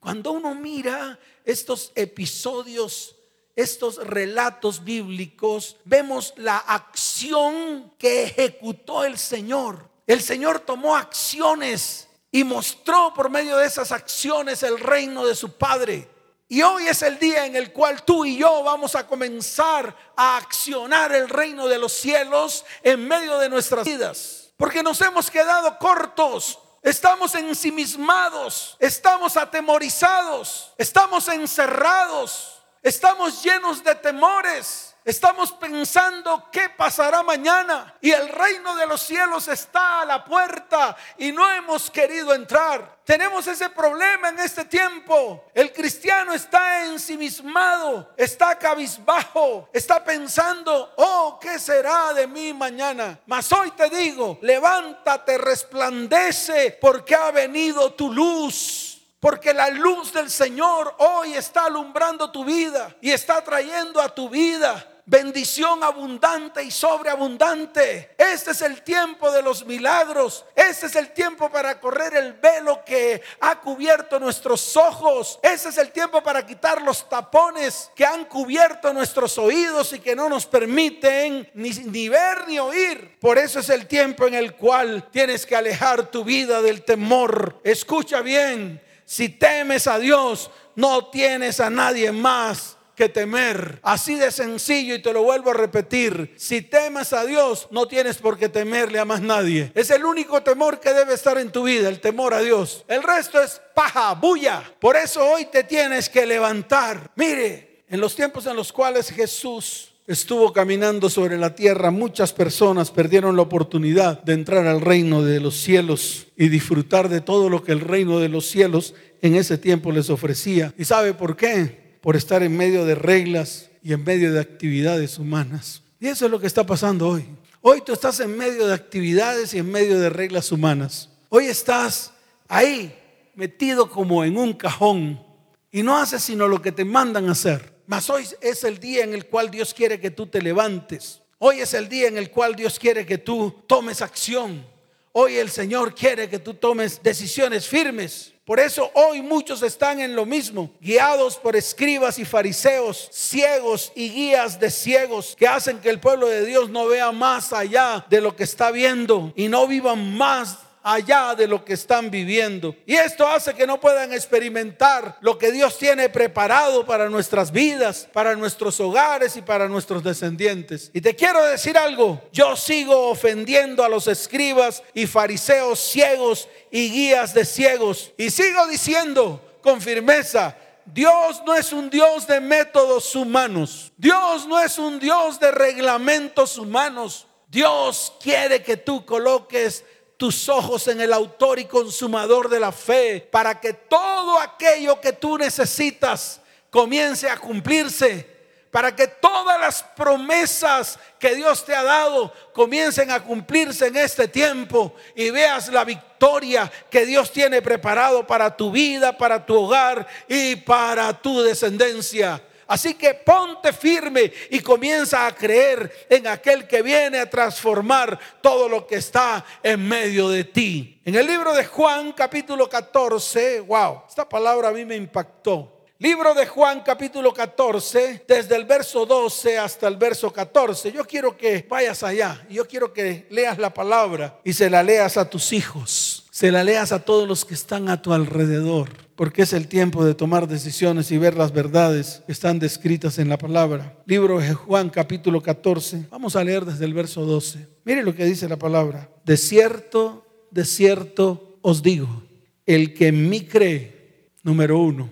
Cuando 0.01 0.33
uno 0.33 0.57
mira 0.57 1.21
estos 1.45 1.93
episodios, 1.95 3.15
estos 3.55 4.05
relatos 4.05 4.83
bíblicos, 4.83 5.77
vemos 5.85 6.35
la 6.37 6.57
acción 6.57 7.93
que 7.97 8.25
ejecutó 8.25 9.05
el 9.05 9.17
Señor. 9.19 9.89
El 10.05 10.21
Señor 10.21 10.59
tomó 10.59 10.97
acciones 10.97 12.09
y 12.33 12.43
mostró 12.43 13.15
por 13.15 13.31
medio 13.31 13.57
de 13.57 13.67
esas 13.67 13.93
acciones 13.93 14.65
el 14.65 14.81
reino 14.81 15.25
de 15.25 15.37
su 15.37 15.53
Padre. 15.53 16.09
Y 16.53 16.63
hoy 16.63 16.89
es 16.89 17.01
el 17.03 17.17
día 17.17 17.47
en 17.47 17.55
el 17.55 17.73
cual 17.73 18.03
tú 18.03 18.25
y 18.25 18.37
yo 18.37 18.65
vamos 18.65 18.97
a 18.97 19.07
comenzar 19.07 19.97
a 20.17 20.37
accionar 20.37 21.13
el 21.13 21.29
reino 21.29 21.69
de 21.69 21.79
los 21.79 21.93
cielos 21.93 22.65
en 22.83 23.07
medio 23.07 23.39
de 23.39 23.49
nuestras 23.49 23.87
vidas. 23.87 24.51
Porque 24.57 24.83
nos 24.83 25.01
hemos 25.01 25.31
quedado 25.31 25.79
cortos. 25.79 26.59
Estamos 26.83 27.37
ensimismados, 27.37 28.77
estamos 28.81 29.37
atemorizados, 29.37 30.73
estamos 30.77 31.29
encerrados, 31.29 32.61
estamos 32.83 33.45
llenos 33.45 33.85
de 33.85 33.95
temores. 33.95 34.90
Estamos 35.05 35.53
pensando 35.53 36.49
qué 36.53 36.69
pasará 36.69 37.23
mañana 37.23 37.95
y 38.03 38.11
el 38.11 38.29
reino 38.29 38.77
de 38.77 38.87
los 38.87 39.01
cielos 39.01 39.49
está 39.49 40.03
a 40.03 40.05
la 40.05 40.25
puerta 40.25 40.95
y 41.17 41.33
no 41.33 41.51
hemos 41.51 41.91
querido 41.91 42.35
entrar. 42.35 42.99
Tenemos 43.05 43.47
ese 43.47 43.71
problema 43.71 44.29
en 44.29 44.39
este 44.39 44.67
tiempo. 44.67 45.47
El 45.55 45.73
cristiano 45.73 46.35
está 46.35 46.85
ensimismado, 46.85 48.13
está 48.17 48.59
cabizbajo, 48.59 49.71
está 49.73 50.05
pensando, 50.05 50.93
oh, 50.97 51.39
¿qué 51.41 51.59
será 51.59 52.13
de 52.13 52.27
mí 52.27 52.53
mañana? 52.53 53.19
Mas 53.27 53.51
hoy 53.53 53.71
te 53.71 53.89
digo, 53.89 54.39
levántate, 54.43 55.39
resplandece, 55.39 56.79
porque 56.81 57.15
ha 57.15 57.31
venido 57.31 57.95
tu 57.95 58.13
luz. 58.13 58.90
Porque 59.21 59.53
la 59.53 59.69
luz 59.69 60.13
del 60.13 60.31
Señor 60.31 60.95
hoy 60.99 61.35
está 61.35 61.67
alumbrando 61.67 62.31
tu 62.31 62.45
vida 62.45 62.97
y 63.03 63.11
está 63.11 63.45
trayendo 63.45 64.01
a 64.01 64.15
tu 64.15 64.31
vida 64.31 64.87
bendición 65.11 65.83
abundante 65.83 66.63
y 66.63 66.71
sobreabundante. 66.71 68.15
Este 68.17 68.53
es 68.53 68.63
el 68.63 68.83
tiempo 68.83 69.31
de 69.33 69.43
los 69.43 69.67
milagros. 69.67 70.45
Este 70.55 70.87
es 70.87 70.95
el 70.95 71.13
tiempo 71.13 71.51
para 71.51 71.81
correr 71.81 72.15
el 72.15 72.35
velo 72.35 72.85
que 72.85 73.21
ha 73.41 73.61
cubierto 73.61 74.21
nuestros 74.21 74.77
ojos. 74.77 75.41
Este 75.43 75.71
es 75.71 75.79
el 75.79 75.91
tiempo 75.91 76.23
para 76.23 76.47
quitar 76.47 76.81
los 76.83 77.09
tapones 77.09 77.91
que 77.97 78.07
han 78.07 78.25
cubierto 78.27 78.93
nuestros 78.95 79.37
oídos 79.37 79.93
y 79.93 79.99
que 79.99 80.15
no 80.15 80.29
nos 80.29 80.47
permiten 80.47 81.51
ni, 81.55 81.71
ni 81.71 82.09
ver 82.09 82.47
ni 82.47 82.61
oír. 82.61 83.19
Por 83.21 83.37
eso 83.37 83.59
es 83.59 83.69
el 83.69 83.89
tiempo 83.89 84.29
en 84.29 84.35
el 84.35 84.55
cual 84.55 85.09
tienes 85.11 85.45
que 85.45 85.57
alejar 85.57 86.07
tu 86.07 86.23
vida 86.23 86.63
del 86.63 86.85
temor. 86.85 87.61
Escucha 87.65 88.21
bien, 88.21 88.81
si 89.11 89.29
temes 89.29 89.89
a 89.89 89.99
Dios, 89.99 90.53
no 90.77 91.07
tienes 91.07 91.59
a 91.59 91.69
nadie 91.69 92.13
más 92.13 92.77
que 92.95 93.09
temer. 93.09 93.81
Así 93.83 94.15
de 94.15 94.31
sencillo 94.31 94.95
y 94.95 95.03
te 95.03 95.13
lo 95.13 95.25
vuelvo 95.25 95.51
a 95.51 95.55
repetir. 95.55 96.33
Si 96.37 96.63
temes 96.63 97.13
a 97.13 97.25
Dios, 97.25 97.67
no 97.73 97.89
tienes 97.89 98.19
por 98.19 98.39
qué 98.39 98.49
temerle 98.49 99.01
a 99.01 99.05
más 99.05 99.21
nadie. 99.21 99.73
Es 99.75 99.91
el 99.91 100.05
único 100.05 100.45
temor 100.45 100.79
que 100.79 100.93
debe 100.93 101.15
estar 101.15 101.37
en 101.39 101.51
tu 101.51 101.65
vida, 101.65 101.89
el 101.89 101.99
temor 101.99 102.33
a 102.35 102.39
Dios. 102.39 102.85
El 102.87 103.03
resto 103.03 103.43
es 103.43 103.61
paja, 103.75 104.15
bulla. 104.15 104.63
Por 104.79 104.95
eso 104.95 105.27
hoy 105.27 105.47
te 105.47 105.65
tienes 105.65 106.09
que 106.09 106.25
levantar. 106.25 107.11
Mire, 107.17 107.83
en 107.89 108.01
los 108.01 108.15
tiempos 108.15 108.47
en 108.47 108.55
los 108.55 108.73
cuales 108.73 109.11
Jesús 109.11 109.90
estuvo 110.07 110.53
caminando 110.53 111.09
sobre 111.09 111.39
la 111.39 111.55
tierra, 111.55 111.91
muchas 111.91 112.33
personas 112.33 112.91
perdieron 112.91 113.37
la 113.37 113.43
oportunidad 113.43 114.23
de 114.23 114.33
entrar 114.35 114.67
al 114.67 114.81
reino 114.81 115.23
de 115.23 115.41
los 115.41 115.61
cielos 115.61 116.27
y 116.37 116.49
disfrutar 116.49 117.09
de 117.09 117.21
todo 117.21 117.49
lo 117.49 117.63
que 117.63 117.73
el 117.73 117.81
reino 117.81 118.19
de 118.19 118.29
los 118.29 118.47
cielos 118.47 118.95
en 119.23 119.37
ese 119.37 119.59
tiempo 119.59 119.93
les 119.93 120.11
ofrecía. 120.11 120.75
¿Y 120.77 120.85
sabe 120.85 121.15
por 121.15 121.37
qué? 121.37 121.91
por 122.01 122.17
estar 122.17 122.43
en 122.43 122.57
medio 122.57 122.85
de 122.85 122.95
reglas 122.95 123.71
y 123.83 123.93
en 123.93 124.05
medio 124.05 124.33
de 124.33 124.41
actividades 124.41 125.19
humanas. 125.19 125.83
Y 125.99 126.09
eso 126.09 126.25
es 126.25 126.31
lo 126.31 126.41
que 126.41 126.47
está 126.47 126.65
pasando 126.65 127.09
hoy. 127.09 127.27
Hoy 127.61 127.83
tú 127.85 127.93
estás 127.93 128.21
en 128.21 128.37
medio 128.37 128.67
de 128.67 128.75
actividades 128.75 129.53
y 129.53 129.59
en 129.59 129.71
medio 129.71 129.99
de 130.01 130.09
reglas 130.09 130.51
humanas. 130.51 131.11
Hoy 131.29 131.47
estás 131.47 132.13
ahí 132.49 132.95
metido 133.35 133.91
como 133.91 134.25
en 134.25 134.37
un 134.37 134.55
cajón 134.55 135.23
y 135.71 135.83
no 135.83 135.97
haces 135.97 136.23
sino 136.23 136.49
lo 136.49 136.63
que 136.63 136.73
te 136.73 136.85
mandan 136.85 137.29
hacer. 137.29 137.80
Mas 137.91 138.09
hoy 138.09 138.25
es 138.41 138.63
el 138.63 138.79
día 138.79 139.03
en 139.03 139.15
el 139.15 139.27
cual 139.27 139.51
Dios 139.51 139.75
quiere 139.75 139.99
que 139.99 140.13
tú 140.13 140.25
te 140.25 140.41
levantes. 140.41 141.21
Hoy 141.39 141.59
es 141.59 141.75
el 141.75 141.89
día 141.89 142.07
en 142.07 142.19
el 142.19 142.31
cual 142.31 142.55
Dios 142.55 142.79
quiere 142.79 143.05
que 143.05 143.19
tú 143.19 143.65
tomes 143.67 144.01
acción. 144.01 144.65
Hoy 145.11 145.39
el 145.39 145.51
Señor 145.51 145.93
quiere 145.93 146.31
que 146.31 146.39
tú 146.39 146.55
tomes 146.55 147.03
decisiones 147.03 147.67
firmes. 147.67 148.33
Por 148.45 148.61
eso 148.61 148.93
hoy 148.95 149.23
muchos 149.23 149.65
están 149.65 149.99
en 149.99 150.15
lo 150.15 150.25
mismo, 150.25 150.71
guiados 150.81 151.37
por 151.37 151.57
escribas 151.57 152.21
y 152.21 152.25
fariseos, 152.25 153.09
ciegos 153.11 153.91
y 153.97 154.09
guías 154.11 154.61
de 154.61 154.71
ciegos, 154.71 155.35
que 155.37 155.49
hacen 155.49 155.81
que 155.81 155.91
el 155.91 155.99
pueblo 155.99 156.29
de 156.29 156.47
Dios 156.47 156.71
no 156.71 156.87
vea 156.87 157.11
más 157.11 157.53
allá 157.53 158.07
de 158.09 158.21
lo 158.21 158.37
que 158.37 158.45
está 158.45 158.71
viendo 158.71 159.33
y 159.35 159.49
no 159.49 159.67
vivan 159.67 160.17
más 160.17 160.59
allá 160.83 161.35
de 161.35 161.47
lo 161.47 161.65
que 161.65 161.75
están 161.75 162.11
viviendo. 162.11 162.75
Y 162.87 162.95
esto 162.95 163.27
hace 163.27 163.55
que 163.55 163.67
no 163.67 163.81
puedan 163.81 164.13
experimentar 164.13 165.19
lo 165.21 165.39
que 165.39 165.53
Dios 165.53 165.79
tiene 165.79 166.09
preparado 166.09 166.85
para 166.87 167.09
nuestras 167.09 167.53
vidas, 167.53 168.09
para 168.13 168.35
nuestros 168.37 168.81
hogares 168.81 169.37
y 169.37 169.43
para 169.43 169.69
nuestros 169.69 170.03
descendientes. 170.03 170.91
Y 170.95 171.01
te 171.01 171.15
quiero 171.15 171.45
decir 171.45 171.77
algo, 171.77 172.21
yo 172.33 172.57
sigo 172.57 173.11
ofendiendo 173.11 173.85
a 173.85 173.89
los 173.89 174.07
escribas 174.07 174.83
y 174.95 175.07
fariseos 175.07 175.79
ciegos 175.79 176.49
y 176.71 176.91
guías 176.91 177.35
de 177.35 177.45
ciegos. 177.45 178.13
Y 178.17 178.31
sigo 178.31 178.67
diciendo 178.67 179.41
con 179.63 179.81
firmeza, 179.81 180.57
Dios 180.87 181.43
no 181.47 181.55
es 181.55 181.73
un 181.73 181.91
Dios 181.91 182.27
de 182.27 182.41
métodos 182.41 183.15
humanos. 183.15 183.93
Dios 183.97 184.47
no 184.47 184.61
es 184.61 184.79
un 184.79 184.99
Dios 184.99 185.39
de 185.39 185.51
reglamentos 185.51 186.59
humanos. 186.59 187.27
Dios 187.49 188.13
quiere 188.21 188.63
que 188.63 188.77
tú 188.77 189.05
coloques 189.05 189.85
tus 190.21 190.51
ojos 190.51 190.87
en 190.87 191.01
el 191.01 191.15
autor 191.15 191.59
y 191.59 191.65
consumador 191.65 192.51
de 192.51 192.61
la 192.61 192.73
fe, 192.73 193.27
para 193.33 193.59
que 193.59 193.73
todo 193.73 194.39
aquello 194.39 195.01
que 195.01 195.15
tú 195.15 195.39
necesitas 195.39 196.43
comience 196.69 197.27
a 197.27 197.39
cumplirse, 197.39 198.29
para 198.71 198.95
que 198.95 199.07
todas 199.07 199.59
las 199.59 199.83
promesas 199.83 200.99
que 201.19 201.35
Dios 201.35 201.65
te 201.65 201.75
ha 201.75 201.83
dado 201.83 202.31
comiencen 202.53 203.11
a 203.11 203.25
cumplirse 203.25 203.87
en 203.87 203.97
este 203.97 204.29
tiempo 204.29 204.95
y 205.17 205.31
veas 205.31 205.69
la 205.69 205.85
victoria 205.85 206.71
que 206.91 207.07
Dios 207.07 207.33
tiene 207.33 207.63
preparado 207.63 208.27
para 208.27 208.55
tu 208.55 208.71
vida, 208.71 209.17
para 209.17 209.47
tu 209.47 209.55
hogar 209.55 210.07
y 210.29 210.55
para 210.55 211.15
tu 211.15 211.41
descendencia. 211.41 212.43
Así 212.71 212.95
que 212.95 213.15
ponte 213.15 213.73
firme 213.73 214.33
y 214.49 214.61
comienza 214.61 215.27
a 215.27 215.35
creer 215.35 216.07
en 216.09 216.29
aquel 216.29 216.69
que 216.69 216.83
viene 216.83 217.19
a 217.19 217.29
transformar 217.29 218.17
todo 218.41 218.69
lo 218.69 218.87
que 218.87 218.95
está 218.95 219.45
en 219.61 219.89
medio 219.89 220.29
de 220.29 220.45
ti. 220.45 221.01
En 221.05 221.17
el 221.17 221.27
libro 221.27 221.53
de 221.53 221.65
Juan 221.65 222.13
capítulo 222.13 222.69
14, 222.69 223.59
wow, 223.59 224.03
esta 224.09 224.29
palabra 224.29 224.69
a 224.69 224.73
mí 224.73 224.85
me 224.85 224.95
impactó. 224.95 225.81
Libro 226.03 226.33
de 226.33 226.47
Juan 226.47 226.83
capítulo 226.83 227.35
14, 227.35 228.25
desde 228.27 228.57
el 228.57 228.65
verso 228.65 229.05
12 229.05 229.59
hasta 229.59 229.87
el 229.87 229.97
verso 229.97 230.33
14. 230.33 230.93
Yo 230.93 231.05
quiero 231.05 231.37
que 231.37 231.67
vayas 231.69 232.03
allá, 232.03 232.47
yo 232.49 232.67
quiero 232.67 232.91
que 232.91 233.27
leas 233.29 233.59
la 233.59 233.75
palabra 233.75 234.41
y 234.43 234.55
se 234.55 234.71
la 234.71 234.83
leas 234.83 235.19
a 235.19 235.29
tus 235.29 235.53
hijos, 235.53 236.10
se 236.41 236.51
la 236.51 236.65
leas 236.65 236.91
a 236.93 237.01
todos 237.01 237.29
los 237.29 237.45
que 237.45 237.53
están 237.53 237.91
a 237.91 238.01
tu 238.01 238.15
alrededor 238.15 238.89
porque 239.15 239.43
es 239.43 239.53
el 239.53 239.69
tiempo 239.69 240.07
de 240.07 240.15
tomar 240.15 240.49
decisiones 240.49 241.11
y 241.11 241.19
ver 241.19 241.37
las 241.37 241.53
verdades 241.53 242.23
que 242.25 242.33
están 242.33 242.59
descritas 242.59 243.19
en 243.19 243.29
la 243.29 243.37
palabra. 243.37 244.03
Libro 244.07 244.41
de 244.41 244.55
Juan 244.55 244.89
capítulo 244.89 245.43
14. 245.43 246.07
Vamos 246.11 246.37
a 246.37 246.43
leer 246.43 246.65
desde 246.65 246.87
el 246.87 246.95
verso 246.95 247.27
12. 247.27 247.69
Mire 247.85 248.03
lo 248.03 248.15
que 248.15 248.25
dice 248.25 248.49
la 248.49 248.59
palabra. 248.59 249.11
De 249.27 249.37
cierto, 249.37 250.25
de 250.51 250.65
cierto 250.65 251.59
os 251.61 251.83
digo, 251.83 252.23
el 252.65 252.95
que 252.95 253.09
en 253.09 253.29
mí 253.29 253.43
cree, 253.43 254.31
número 254.43 254.79
uno, 254.79 255.11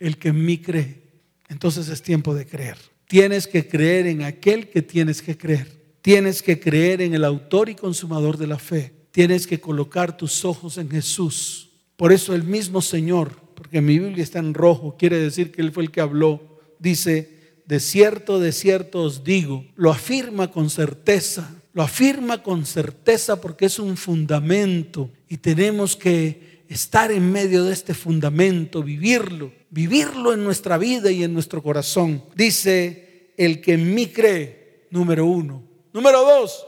el 0.00 0.18
que 0.18 0.30
en 0.30 0.44
mí 0.44 0.58
cree, 0.58 1.00
entonces 1.48 1.88
es 1.88 2.02
tiempo 2.02 2.34
de 2.34 2.44
creer. 2.44 2.76
Tienes 3.06 3.46
que 3.46 3.68
creer 3.68 4.08
en 4.08 4.24
aquel 4.24 4.68
que 4.68 4.82
tienes 4.82 5.22
que 5.22 5.38
creer. 5.38 5.68
Tienes 6.02 6.42
que 6.42 6.58
creer 6.58 7.02
en 7.02 7.14
el 7.14 7.24
autor 7.24 7.68
y 7.68 7.76
consumador 7.76 8.36
de 8.36 8.48
la 8.48 8.58
fe. 8.58 8.95
Tienes 9.16 9.46
que 9.46 9.58
colocar 9.58 10.16
tus 10.16 10.44
ojos 10.44 10.76
en 10.76 10.90
Jesús 10.90 11.66
por 11.96 12.12
eso 12.12 12.34
el 12.34 12.44
mismo 12.44 12.82
Señor, 12.82 13.32
porque 13.54 13.80
mi 13.80 13.98
Biblia 13.98 14.22
está 14.22 14.38
en 14.38 14.52
rojo, 14.52 14.96
quiere 14.98 15.18
decir 15.18 15.50
que 15.50 15.62
Él 15.62 15.72
fue 15.72 15.84
el 15.84 15.90
que 15.90 16.02
habló, 16.02 16.60
dice, 16.78 17.62
de 17.64 17.80
cierto, 17.80 18.38
de 18.38 18.52
cierto 18.52 19.02
os 19.02 19.24
digo, 19.24 19.64
lo 19.76 19.90
afirma 19.90 20.50
con 20.50 20.68
certeza, 20.68 21.54
lo 21.72 21.82
afirma 21.82 22.42
con 22.42 22.66
certeza 22.66 23.40
porque 23.40 23.66
es 23.66 23.78
un 23.78 23.96
fundamento 23.96 25.10
y 25.28 25.38
tenemos 25.38 25.96
que 25.96 26.64
estar 26.68 27.10
en 27.10 27.32
medio 27.32 27.64
de 27.64 27.72
este 27.72 27.94
fundamento, 27.94 28.82
vivirlo, 28.82 29.52
vivirlo 29.70 30.34
en 30.34 30.44
nuestra 30.44 30.76
vida 30.76 31.10
y 31.10 31.24
en 31.24 31.32
nuestro 31.32 31.62
corazón. 31.62 32.24
Dice, 32.34 33.32
el 33.38 33.62
que 33.62 33.72
en 33.74 33.94
mí 33.94 34.08
cree, 34.08 34.86
número 34.90 35.24
uno. 35.24 35.62
Número 35.94 36.20
dos, 36.20 36.65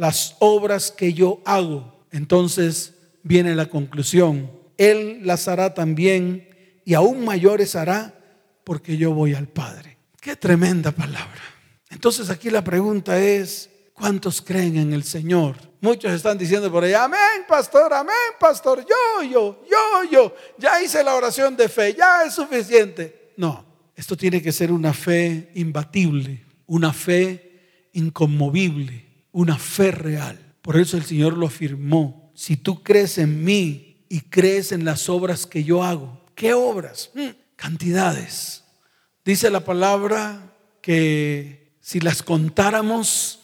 las 0.00 0.36
obras 0.40 0.90
que 0.90 1.12
yo 1.12 1.40
hago. 1.44 2.04
Entonces 2.10 2.94
viene 3.22 3.54
la 3.54 3.66
conclusión 3.66 4.60
él 4.80 5.20
las 5.24 5.46
hará 5.46 5.74
también 5.74 6.48
y 6.86 6.94
aún 6.94 7.22
mayores 7.22 7.76
hará 7.76 8.14
porque 8.64 8.96
yo 8.96 9.12
voy 9.12 9.34
al 9.34 9.46
Padre. 9.46 9.98
Qué 10.18 10.36
tremenda 10.36 10.90
palabra. 10.90 11.42
Entonces 11.90 12.30
aquí 12.30 12.48
la 12.48 12.64
pregunta 12.64 13.18
es, 13.20 13.68
¿cuántos 13.92 14.40
creen 14.40 14.78
en 14.78 14.94
el 14.94 15.04
Señor? 15.04 15.56
Muchos 15.82 16.10
están 16.12 16.38
diciendo 16.38 16.72
por 16.72 16.82
ahí, 16.82 16.94
amén, 16.94 17.44
pastor, 17.46 17.92
amén, 17.92 18.14
pastor, 18.38 18.86
yo, 18.88 19.22
yo, 19.22 19.62
yo, 19.70 20.10
yo, 20.10 20.34
ya 20.56 20.82
hice 20.82 21.04
la 21.04 21.14
oración 21.14 21.54
de 21.58 21.68
fe, 21.68 21.94
ya 21.94 22.24
es 22.24 22.32
suficiente. 22.32 23.34
No, 23.36 23.62
esto 23.94 24.16
tiene 24.16 24.40
que 24.40 24.50
ser 24.50 24.72
una 24.72 24.94
fe 24.94 25.50
imbatible, 25.56 26.42
una 26.66 26.94
fe 26.94 27.90
inconmovible, 27.92 29.09
una 29.32 29.58
fe 29.58 29.90
real. 29.90 30.38
Por 30.62 30.76
eso 30.76 30.96
el 30.96 31.04
Señor 31.04 31.36
lo 31.36 31.46
afirmó. 31.46 32.32
Si 32.34 32.56
tú 32.56 32.82
crees 32.82 33.18
en 33.18 33.44
mí 33.44 34.04
y 34.08 34.20
crees 34.20 34.72
en 34.72 34.84
las 34.84 35.08
obras 35.08 35.46
que 35.46 35.64
yo 35.64 35.82
hago, 35.82 36.24
¿qué 36.34 36.54
obras? 36.54 37.10
Mm, 37.14 37.28
cantidades. 37.56 38.64
Dice 39.24 39.50
la 39.50 39.64
palabra 39.64 40.54
que 40.80 41.76
si 41.80 42.00
las 42.00 42.22
contáramos, 42.22 43.40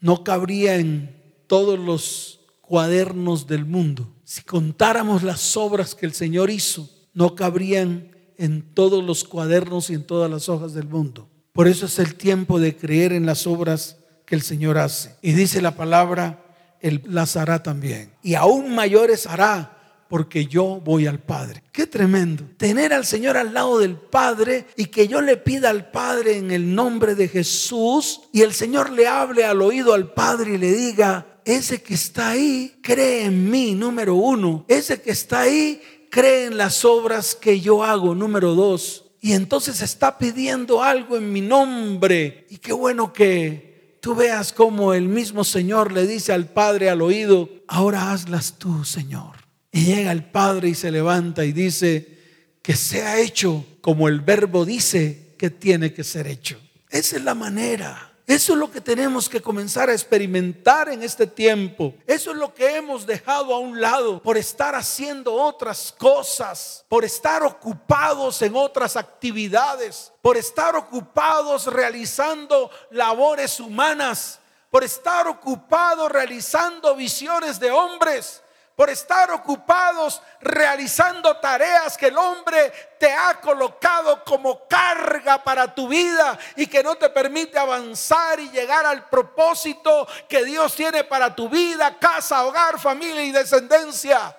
no 0.00 0.24
cabría 0.24 0.76
en 0.76 1.14
todos 1.46 1.78
los 1.78 2.40
cuadernos 2.60 3.46
del 3.46 3.64
mundo. 3.64 4.14
Si 4.24 4.42
contáramos 4.42 5.22
las 5.22 5.56
obras 5.56 5.94
que 5.94 6.06
el 6.06 6.12
Señor 6.12 6.50
hizo, 6.50 6.88
no 7.12 7.34
cabrían 7.34 8.16
en 8.38 8.62
todos 8.74 9.04
los 9.04 9.24
cuadernos 9.24 9.90
y 9.90 9.94
en 9.94 10.04
todas 10.04 10.30
las 10.30 10.48
hojas 10.48 10.72
del 10.72 10.88
mundo. 10.88 11.28
Por 11.52 11.68
eso 11.68 11.86
es 11.86 11.98
el 11.98 12.14
tiempo 12.14 12.58
de 12.58 12.76
creer 12.76 13.12
en 13.12 13.26
las 13.26 13.46
obras 13.46 13.99
que 14.30 14.36
el 14.36 14.42
Señor 14.42 14.78
hace. 14.78 15.16
Y 15.22 15.32
dice 15.32 15.60
la 15.60 15.74
palabra, 15.74 16.38
Él 16.80 17.02
las 17.04 17.36
hará 17.36 17.64
también. 17.64 18.12
Y 18.22 18.36
aún 18.36 18.72
mayores 18.76 19.26
hará 19.26 19.76
porque 20.08 20.46
yo 20.46 20.80
voy 20.84 21.08
al 21.08 21.18
Padre. 21.18 21.64
Qué 21.72 21.88
tremendo. 21.88 22.44
Tener 22.56 22.92
al 22.92 23.04
Señor 23.04 23.36
al 23.36 23.52
lado 23.52 23.80
del 23.80 23.96
Padre 23.96 24.66
y 24.76 24.84
que 24.84 25.08
yo 25.08 25.20
le 25.20 25.36
pida 25.36 25.70
al 25.70 25.90
Padre 25.90 26.36
en 26.36 26.52
el 26.52 26.72
nombre 26.76 27.16
de 27.16 27.26
Jesús 27.26 28.20
y 28.32 28.42
el 28.42 28.52
Señor 28.52 28.90
le 28.90 29.08
hable 29.08 29.44
al 29.44 29.62
oído 29.62 29.94
al 29.94 30.12
Padre 30.12 30.54
y 30.54 30.58
le 30.58 30.72
diga, 30.74 31.26
ese 31.44 31.82
que 31.82 31.94
está 31.94 32.30
ahí 32.30 32.78
cree 32.84 33.24
en 33.24 33.50
mí, 33.50 33.74
número 33.74 34.14
uno. 34.14 34.64
Ese 34.68 35.02
que 35.02 35.10
está 35.10 35.40
ahí 35.40 35.82
cree 36.08 36.44
en 36.44 36.56
las 36.56 36.84
obras 36.84 37.34
que 37.34 37.60
yo 37.60 37.82
hago, 37.82 38.14
número 38.14 38.54
dos. 38.54 39.06
Y 39.20 39.32
entonces 39.32 39.82
está 39.82 40.18
pidiendo 40.18 40.84
algo 40.84 41.16
en 41.16 41.32
mi 41.32 41.40
nombre. 41.40 42.46
Y 42.48 42.58
qué 42.58 42.72
bueno 42.72 43.12
que 43.12 43.69
tú 44.00 44.14
veas 44.14 44.52
como 44.52 44.94
el 44.94 45.08
mismo 45.08 45.44
Señor 45.44 45.92
le 45.92 46.06
dice 46.06 46.32
al 46.32 46.46
Padre 46.46 46.90
al 46.90 47.02
oído, 47.02 47.48
ahora 47.68 48.12
hazlas 48.12 48.58
tú, 48.58 48.84
Señor. 48.84 49.36
Y 49.72 49.84
llega 49.84 50.12
el 50.12 50.24
Padre 50.24 50.70
y 50.70 50.74
se 50.74 50.90
levanta 50.90 51.44
y 51.44 51.52
dice, 51.52 52.18
que 52.62 52.76
sea 52.76 53.18
hecho 53.18 53.64
como 53.80 54.08
el 54.08 54.20
verbo 54.20 54.64
dice 54.64 55.34
que 55.38 55.50
tiene 55.50 55.92
que 55.92 56.04
ser 56.04 56.26
hecho. 56.26 56.60
Esa 56.90 57.16
es 57.16 57.24
la 57.24 57.34
manera. 57.34 58.09
Eso 58.30 58.52
es 58.52 58.60
lo 58.60 58.70
que 58.70 58.80
tenemos 58.80 59.28
que 59.28 59.42
comenzar 59.42 59.90
a 59.90 59.92
experimentar 59.92 60.88
en 60.88 61.02
este 61.02 61.26
tiempo. 61.26 61.94
Eso 62.06 62.30
es 62.30 62.36
lo 62.36 62.54
que 62.54 62.76
hemos 62.76 63.04
dejado 63.04 63.52
a 63.52 63.58
un 63.58 63.80
lado 63.80 64.22
por 64.22 64.38
estar 64.38 64.76
haciendo 64.76 65.34
otras 65.34 65.92
cosas, 65.98 66.84
por 66.88 67.04
estar 67.04 67.42
ocupados 67.42 68.40
en 68.42 68.54
otras 68.54 68.94
actividades, 68.94 70.12
por 70.22 70.36
estar 70.36 70.76
ocupados 70.76 71.66
realizando 71.66 72.70
labores 72.92 73.58
humanas, 73.58 74.38
por 74.70 74.84
estar 74.84 75.26
ocupados 75.26 76.08
realizando 76.12 76.94
visiones 76.94 77.58
de 77.58 77.72
hombres 77.72 78.44
por 78.74 78.88
estar 78.88 79.30
ocupados 79.30 80.22
realizando 80.40 81.36
tareas 81.36 81.98
que 81.98 82.06
el 82.06 82.16
hombre 82.16 82.72
te 82.98 83.12
ha 83.12 83.38
colocado 83.40 84.24
como 84.24 84.66
carga 84.66 85.42
para 85.44 85.74
tu 85.74 85.88
vida 85.88 86.38
y 86.56 86.66
que 86.66 86.82
no 86.82 86.96
te 86.96 87.10
permite 87.10 87.58
avanzar 87.58 88.40
y 88.40 88.50
llegar 88.50 88.86
al 88.86 89.08
propósito 89.08 90.08
que 90.28 90.44
Dios 90.44 90.74
tiene 90.74 91.04
para 91.04 91.34
tu 91.34 91.48
vida, 91.48 91.98
casa, 91.98 92.44
hogar, 92.44 92.78
familia 92.78 93.22
y 93.22 93.32
descendencia. 93.32 94.34